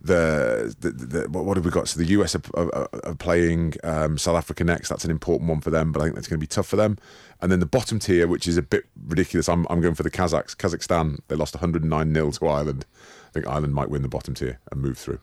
[0.00, 1.88] the, the, the what, what have we got?
[1.88, 4.88] So the US are, are, are playing um, South Africa next.
[4.88, 6.76] That's an important one for them, but I think that's going to be tough for
[6.76, 6.98] them.
[7.40, 9.48] And then the bottom tier, which is a bit ridiculous.
[9.48, 10.56] I'm, I'm going for the Kazakhs.
[10.56, 11.18] Kazakhstan.
[11.28, 12.86] They lost 109 0 to Ireland.
[13.28, 15.20] I think Ireland might win the bottom tier and move through.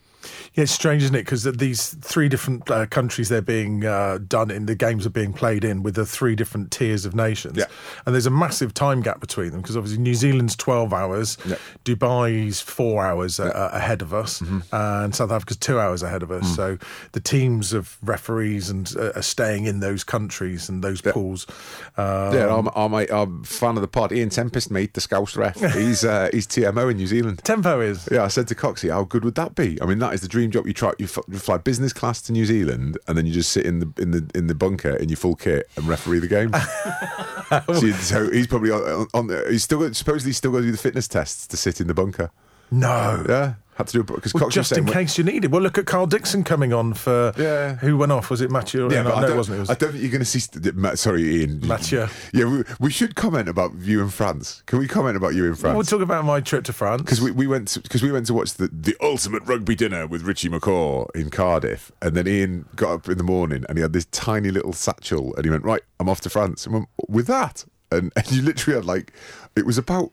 [0.53, 1.25] Yeah, it's strange, isn't it?
[1.25, 5.33] Because these three different uh, countries they're being uh, done in, the games are being
[5.33, 7.57] played in with the three different tiers of nations.
[7.57, 7.65] Yeah.
[8.05, 11.55] And there's a massive time gap between them because obviously New Zealand's 12 hours, Yeah.
[11.86, 14.59] Dubai's four hours uh, ahead of us, Mm-hmm.
[14.71, 16.43] and South Africa's two hours ahead of us.
[16.51, 16.55] Mm.
[16.55, 16.77] So
[17.12, 21.45] the teams of referees and uh, are staying in those countries and those pools.
[21.97, 24.12] Uh, yeah, I'm, I'm, a, I'm a fan of the pod.
[24.12, 25.55] Ian Tempest, mate, the Scouse ref.
[25.73, 27.39] He's uh, he's TMO in New Zealand.
[27.43, 28.07] Tempo is.
[28.12, 29.81] Yeah, I said to Coxie, how good would that be?
[29.81, 30.67] I mean, that is the dream job.
[30.67, 33.52] You try, you, f- you fly business class to New Zealand, and then you just
[33.52, 36.28] sit in the in the in the bunker in your full kit and referee the
[36.28, 36.52] game.
[37.80, 40.78] so, so he's probably on, on the, he's still supposedly still got to do the
[40.78, 42.32] fitness tests to sit in the bunker.
[42.73, 43.23] No.
[43.29, 45.45] Yeah, had to do because Well, just in case you needed.
[45.45, 45.51] it.
[45.51, 47.75] Well, look at Karl Dickson coming on for Yeah.
[47.75, 48.29] who went off.
[48.31, 48.91] Was it Matthew?
[48.91, 49.57] Yeah, no, I don't, it wasn't.
[49.57, 50.95] It was I don't think you're going to see.
[50.95, 51.59] Sorry, Ian.
[51.67, 52.07] Mathieu.
[52.33, 54.63] Yeah, we, we should comment about you in France.
[54.65, 55.75] Can we comment about you in France?
[55.75, 57.01] We'll talk about my trip to France.
[57.03, 60.23] because we, we went because we went to watch the, the ultimate rugby dinner with
[60.23, 63.93] Richie McCaw in Cardiff, and then Ian got up in the morning and he had
[63.93, 67.27] this tiny little satchel, and he went, "Right, I'm off to France." And went, with
[67.27, 69.13] that, and, and you literally had like,
[69.55, 70.12] it was about.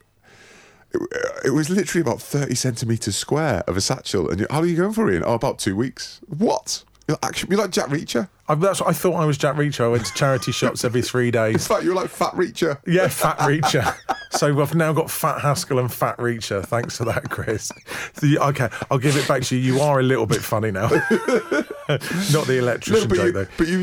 [0.92, 1.00] It,
[1.46, 4.29] it was literally about 30 centimetres square of a satchel.
[4.31, 5.22] And how are you going for, Ian?
[5.24, 6.20] Oh, about two weeks.
[6.26, 6.85] What?
[7.09, 8.29] You're, actually, you're like Jack Reacher.
[8.48, 9.85] I, that's what I thought I was Jack Reacher.
[9.85, 11.55] I went to charity shops every three days.
[11.68, 12.79] In fact, you're like Fat Reacher.
[12.87, 13.96] Yeah, Fat Reacher.
[14.31, 16.64] so I've now got Fat Haskell and Fat Reacher.
[16.64, 17.72] Thanks for that, Chris.
[18.14, 19.74] So you- okay, I'll give it back to you.
[19.74, 20.88] You are a little bit funny now.
[20.88, 23.46] Not the No, electrician but joke, you, though.
[23.59, 23.79] but you,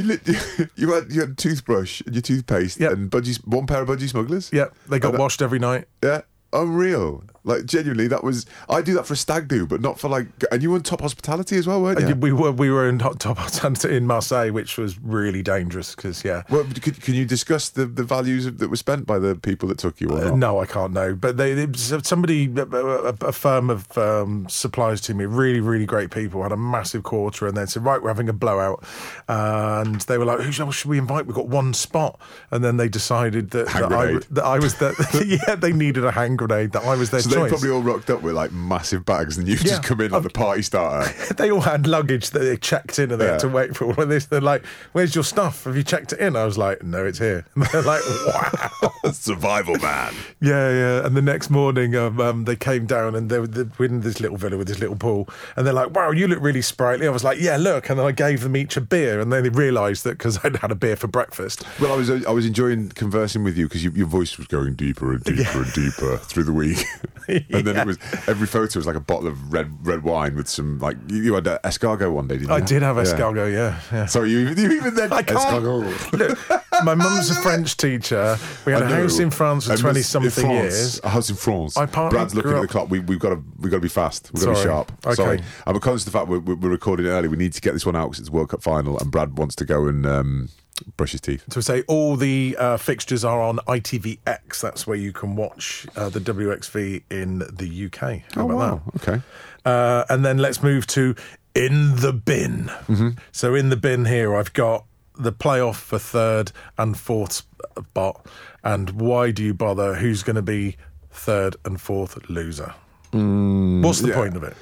[0.75, 2.91] you had you had toothbrush and your toothpaste Yep.
[2.93, 4.49] and budgies, one pair of budgie smugglers.
[4.53, 5.87] Yep, they got And, washed every night.
[6.01, 6.21] Yeah,
[6.57, 7.23] unreal.
[7.43, 10.27] Like genuinely, that was I do that for a stag do, but not for like.
[10.51, 12.15] And you were on top hospitality as well, weren't you?
[12.15, 16.23] We were we were in hot top hospitality in Marseille, which was really dangerous because
[16.23, 16.43] yeah.
[16.49, 19.77] Well, can, can you discuss the, the values that were spent by the people that
[19.77, 20.09] took you?
[20.09, 21.15] Uh, no, I can't know.
[21.15, 26.11] But they, they somebody, a, a, firm of um, suppliers to me, really, really great
[26.11, 28.83] people, had a massive quarter, and they said, "Right, we're having a blowout,"
[29.27, 31.25] and they were like, "Who should we invite?
[31.25, 32.19] We've got one spot,"
[32.51, 34.95] and then they decided that, that, I, that I was that.
[35.47, 36.71] yeah, they needed a hand grenade.
[36.71, 39.47] That I was their So they probably all rocked up with like massive bags, and
[39.47, 39.69] you've Yeah.
[39.71, 41.11] just come in like the party starter.
[41.37, 43.31] they all had luggage that they checked in and they Yeah.
[43.31, 44.25] had to wait for all of this.
[44.25, 45.63] They're like, "Where's your stuff?
[45.65, 48.91] Have you checked it in?" I was like, "No, it's here." And they're like, "Wow."
[49.11, 50.13] Survival man.
[50.41, 51.05] Yeah, yeah.
[51.05, 54.37] And the next morning, um, um, they came down and they were in this little
[54.37, 55.27] villa with this little pool.
[55.55, 57.07] And they're like, wow, you look really sprightly.
[57.07, 57.89] I was like, yeah, look.
[57.89, 59.19] And then I gave them each a beer.
[59.19, 61.63] And then they realised that because I'd had a beer for breakfast.
[61.79, 64.75] Well, I was I was enjoying conversing with you because you, your voice was going
[64.75, 66.85] deeper and deeper and deeper through the week,
[67.49, 70.47] and then it was every photo was like a bottle of red red wine with
[70.47, 72.55] some like you, had uh, escargot one day, didn't you?
[72.55, 73.03] I did have Yeah.
[73.03, 73.79] escargot, yeah.
[73.91, 74.05] yeah.
[74.05, 75.39] Sorry, you, you even then I can't.
[75.39, 76.13] escargot.
[76.13, 76.37] Look,
[76.83, 78.37] my mum's a French teacher.
[78.65, 80.99] We had a house in France for 20 something years.
[81.03, 81.77] A house in France.
[81.77, 82.89] I partly Brad's looking grew at the clock.
[82.89, 84.31] We, we've got to we've got to be fast.
[84.33, 84.91] We've got to be sharp.
[85.05, 85.15] Okay.
[85.15, 87.27] Sorry, I'm conscious of the fact we're, we're we're recording early.
[87.27, 89.55] We need to get this one out because it's World Cup final, and Brad wants
[89.55, 90.49] to go and um,
[90.95, 91.43] brush his teeth.
[91.51, 94.61] To say all the uh, fixtures are on ITVX.
[94.61, 98.21] That's where you can watch uh, the WXV in the UK.
[98.35, 99.07] How Oh about wow, that?
[99.07, 99.21] okay.
[99.65, 101.15] Uh, and then let's move to
[101.55, 102.65] in the bin.
[102.87, 103.09] Mm-hmm.
[103.31, 104.85] So in the bin here, I've got
[105.17, 107.43] the playoff for third and fourth
[107.79, 108.25] spot.
[108.63, 109.95] And why do you bother?
[109.95, 110.77] Who's going to be
[111.11, 112.75] third and fourth loser?
[113.11, 114.13] What's the Mm, yeah.
[114.15, 114.55] point of it?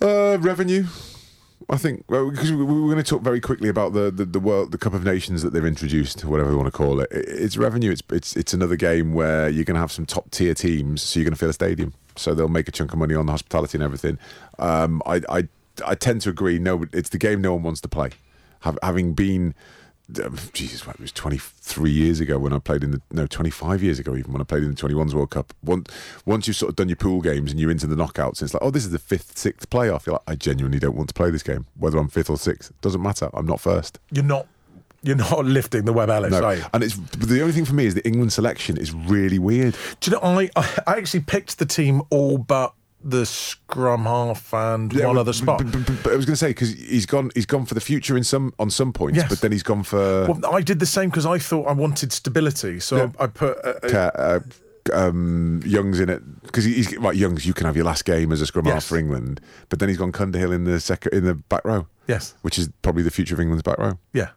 [0.00, 0.84] Uh, revenue.
[1.68, 4.24] I think well, because we, we were going to talk very quickly about the, the,
[4.24, 7.08] the world, the Cup of Nations that they've introduced, whatever you want to call it.
[7.10, 7.90] It- It's revenue.
[7.90, 11.18] It's it's it's another game where you're going to have some top tier teams, so
[11.18, 11.92] you're going to fill a stadium.
[12.16, 14.18] So they'll make a chunk of money on the hospitality and everything.
[14.58, 15.48] Um, I I
[15.84, 16.58] I tend to agree.
[16.58, 18.10] No, it's the game no one wants to play.
[18.60, 19.54] Have, having been.
[20.22, 23.82] Um, Jesus, what, it was 23 years ago when I played in the no 25
[23.82, 25.52] years ago even when I played in the 21s World Cup.
[25.64, 25.90] Once
[26.24, 28.62] once you've sort of done your pool games and you're into the knockouts, it's like
[28.62, 30.06] oh this is the fifth sixth playoff.
[30.06, 32.72] You're like I genuinely don't want to play this game whether I'm fifth or sixth
[32.82, 33.30] doesn't matter.
[33.34, 33.98] I'm not first.
[34.12, 34.46] You're not.
[35.02, 37.94] You're not lifting the Webb Ellis, No, and it's the only thing for me is
[37.94, 39.76] the England selection is really weird.
[40.00, 40.22] Do you know?
[40.24, 40.50] I
[40.86, 42.72] I actually picked the team all but
[43.04, 45.62] the scrum half and one other spot.
[45.64, 47.80] But, but- but I was going to say because he's gone he's gone for the
[47.80, 49.28] future in some on some points, Yes.
[49.28, 52.12] but then he's gone for Well, I did the same because I thought I wanted
[52.12, 53.08] stability, so Yeah.
[53.20, 53.58] I put.
[53.64, 54.40] Uh, uh, uh,
[54.92, 57.16] um, Young's in it because he's right.
[57.16, 58.86] Young's, you can have your last game as a scrum half Yes.
[58.88, 61.86] for England, but then he's gone Underhill in the second in the back row.
[62.06, 62.34] Yes.
[62.42, 63.98] which is probably the future of England's back row.
[64.12, 64.28] Yeah.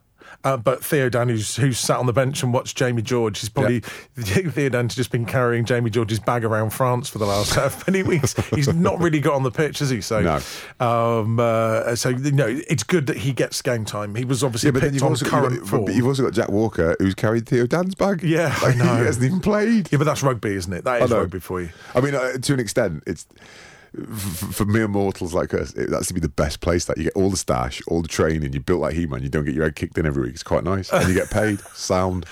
[0.44, 3.50] Uh, but Theo Dan, who's, who's sat on the bench and watched Jamie George, he's
[3.50, 3.80] probably
[4.16, 8.04] Theo Dan's just been carrying Jamie George's bag around France for the last uh, many
[8.04, 8.34] weeks.
[8.50, 10.00] He's not really got on the pitch, has he?
[10.02, 10.40] So, No.
[10.86, 14.16] um, uh, so you know, it's good that he gets game time.
[14.16, 16.50] He was obviously Yeah, but then you've also, current got, but you've also got Jack
[16.50, 18.24] Walker, who's carried Theo Dan's bag.
[18.24, 18.84] Yeah, I know.
[18.98, 19.92] he hasn't even played.
[19.92, 20.84] yeah, but that's rugby, isn't it?
[20.86, 21.70] That is rugby for you.
[21.94, 23.26] I mean, uh, to an extent, it's
[24.52, 25.74] for mere mortals like us.
[25.74, 26.86] It, that's to be the best place.
[26.86, 28.54] That you get all the stash, all the training.
[28.54, 29.24] You built like He-Man.
[29.24, 30.34] You don't get your head kicked in every week.
[30.34, 31.60] It's quite nice, and you get paid.
[31.74, 32.26] Sound.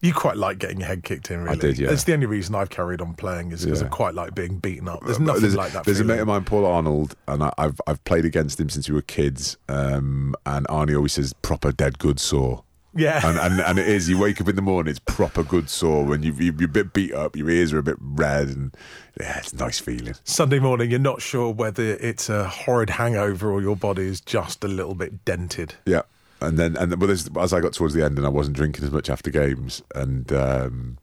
[0.00, 1.56] You quite like getting your head kicked in, really.
[1.56, 1.92] I did, yeah.
[1.92, 3.86] It's the only reason I've carried on playing is because Yeah.
[3.86, 5.04] I quite like being beaten up.
[5.04, 5.84] There's nothing there's, like that.
[5.84, 6.16] There's a feeling.
[6.16, 9.02] mate of mine, Paul Arnold, and I, I've I've played against him since we were
[9.02, 9.56] kids.
[9.68, 12.64] Um, and Arnie always says proper dead good sore.
[12.94, 13.20] Yeah.
[13.24, 14.08] and, and and it is.
[14.08, 16.72] You wake up in the morning, it's proper good sore and you, you you're a
[16.72, 18.76] bit beat up, your ears are a bit red, and
[19.18, 20.14] yeah, it's a nice feeling.
[20.24, 24.62] Sunday morning, you're not sure whether it's a horrid hangover or your body is just
[24.64, 25.74] a little bit dented.
[25.86, 26.02] Yeah,
[26.40, 28.90] and then and well, as I got towards the end, and I wasn't drinking as
[28.90, 30.98] much after games, and um,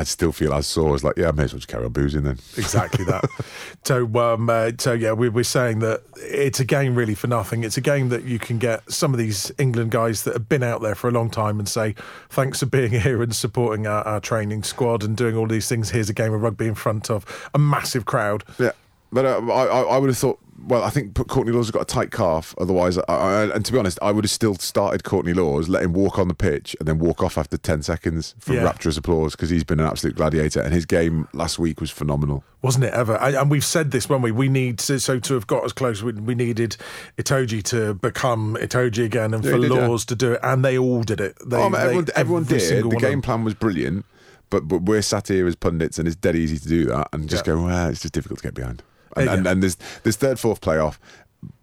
[0.00, 0.88] I'd still feel as sore.
[0.88, 2.38] I was like, yeah, I may as well just carry on boozing then.
[2.56, 3.24] Exactly that.
[3.84, 7.64] so, um, uh, so yeah, we, we're saying that it's a game really for nothing.
[7.64, 10.62] It's a game that you can get some of these England guys that have been
[10.62, 11.94] out there for a long time and say,
[12.30, 15.90] thanks for being here and supporting our, our training squad and doing all these things.
[15.90, 18.42] Here's a game of rugby in front of a massive crowd.
[18.58, 18.72] Yeah,
[19.12, 21.82] but uh, I, I I would have thought well, I think Courtney Lawes has got
[21.82, 22.54] a tight calf.
[22.58, 25.82] Otherwise, I, I, and to be honest, I would have still started Courtney Lawes, let
[25.82, 28.64] him walk on the pitch, and then walk off after ten seconds from Yeah.
[28.64, 32.44] rapturous applause because he's been an absolute gladiator, and his game last week was phenomenal.
[32.62, 33.16] wasn't it ever?
[33.18, 35.72] I, and we've said this when we we need to, so to have got as
[35.72, 36.02] close.
[36.02, 36.76] We, we needed
[37.16, 39.86] Itoje to become Itoje again, and Yeah, for did, yeah.
[39.86, 41.36] Lawes to do it, and they all did it.
[41.44, 42.84] They, oh, man, they- everyone, everyone did.
[42.90, 44.04] The game plan was brilliant,
[44.50, 47.28] but but we're sat here as pundits, and it's dead easy to do that and
[47.28, 47.54] just Yeah.
[47.54, 48.82] go, well, it's just difficult to get behind.
[49.16, 49.34] And, Yeah.
[49.34, 50.98] and, and there's this third, fourth playoff.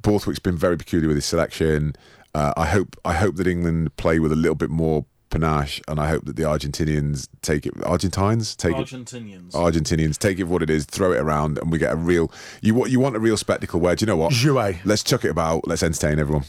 [0.01, 1.95] Borthwick's been very peculiar with his selection.
[2.33, 5.99] Uh, I hope I hope that England play with a little bit more panache, and
[5.99, 7.73] I hope that the Argentinians take it.
[7.83, 8.87] Argentines take it.
[8.87, 9.51] Argentinians.
[9.51, 12.31] Argentinians take it for what it is, throw it around, and we get a real.
[12.61, 14.33] You want you want a real spectacle where do you know what?
[14.33, 14.79] Jouet.
[14.85, 15.67] Let's chuck it about.
[15.67, 16.45] Let's entertain everyone.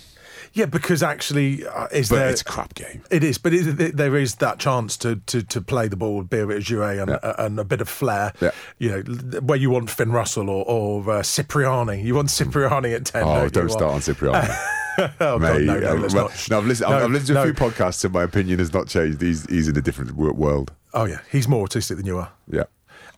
[0.52, 2.28] Yeah, because actually, uh, is But there?
[2.30, 3.02] it's a crap game.
[3.10, 6.38] It is, but it, there is that chance to, to, to play the ball, be
[6.40, 7.16] a bit of jouet and, Yeah.
[7.16, 8.32] uh, and a bit of flair.
[8.40, 8.50] Yeah.
[8.78, 12.02] You know, where you want Finn Russell or, or uh, Cipriani.
[12.02, 13.22] You want Cipriani at 10.
[13.24, 14.48] Oh, don't, start on Cipriani.
[14.98, 16.46] oh, God, no, no, uh, let's well, not.
[16.50, 18.88] no, I've listened, I've, I've listened to a few podcasts and my opinion has not
[18.88, 19.20] changed.
[19.20, 20.72] He's he's in a different world.
[20.94, 21.20] Oh, yeah.
[21.30, 22.32] He's more autistic than you are.
[22.50, 22.64] Yeah.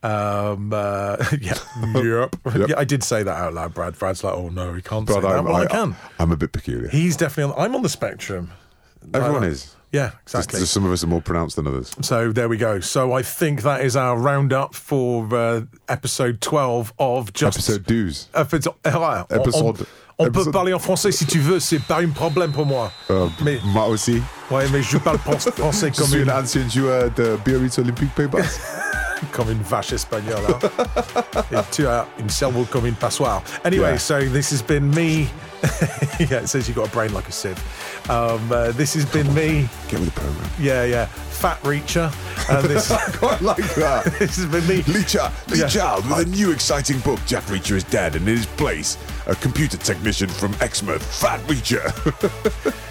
[0.02, 1.54] Um, uh, yeah,
[1.94, 2.36] Europe.
[2.54, 2.68] Yep.
[2.70, 3.98] Yeah, I did say that out loud, Brad.
[3.98, 5.38] Brad's like, oh no, he can't But say that.
[5.38, 5.94] I'm, Well, I, I, can.
[6.18, 6.88] I'm a bit peculiar.
[6.88, 7.60] He's definitely on.
[7.66, 8.50] I'm on the spectrum.
[9.14, 9.74] Everyone Uh, is.
[9.92, 10.60] Yeah, exactly.
[10.60, 11.90] just some of us are more pronounced than others.
[12.00, 12.78] So there we go.
[12.80, 17.56] So I think that is our roundup for uh, episode 12 of Just.
[17.58, 18.28] Episode dues.
[18.32, 18.74] Episode.
[18.84, 19.86] ah, on- Episode-
[20.20, 22.92] On, on peut parler en français si tu veux, c'est pas un problème pour moi.
[23.10, 24.22] Euh, mais, moi aussi.
[24.50, 25.50] ouais, mais je parle français
[25.96, 28.60] Je suis une, un ancien joueur de Biarritz Olympique Pays Basque.
[29.32, 30.42] comme une vache espagnole.
[31.52, 31.64] hein.
[31.72, 33.42] Tu as une cerveau comme une passoire.
[33.64, 33.98] Anyway, Yeah.
[33.98, 35.28] so this has been me.
[36.18, 37.58] yeah, it says you've got a brain like a sieve.
[38.08, 39.68] Um, uh, this has been me.
[39.88, 40.48] Get with the program.
[40.58, 41.06] Yeah, yeah.
[41.06, 42.10] Fat Reacher.
[42.50, 44.04] And this, Quite like that.
[44.18, 44.82] this has been me.
[45.04, 45.96] Child, Lee Yeah.
[45.96, 47.18] With a new exciting book.
[47.26, 48.96] Jack Reacher is dead, and in his place,
[49.26, 51.92] a computer technician from Exmouth, Fat Reacher.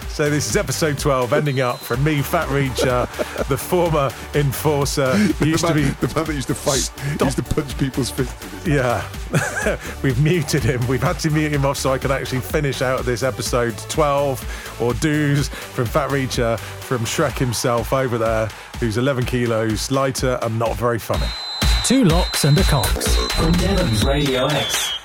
[0.09, 3.07] So this is episode 12, ending up from me, Fat Reacher,
[3.47, 5.15] the former enforcer.
[5.39, 7.21] He used the, to man, be, the man that used to fight, Stop.
[7.21, 8.67] used to punch people's fists.
[8.67, 9.07] yeah.
[10.03, 10.85] We've muted him.
[10.87, 14.77] We've had to mute him off so I can actually finish out this episode 12
[14.81, 18.47] or do's from Fat Reacher, from Shrek himself over there,
[18.81, 21.27] who's 11 kilos lighter and not very funny.
[21.85, 23.17] Two locks and a cox.
[23.39, 24.98] On Devon's Radio X.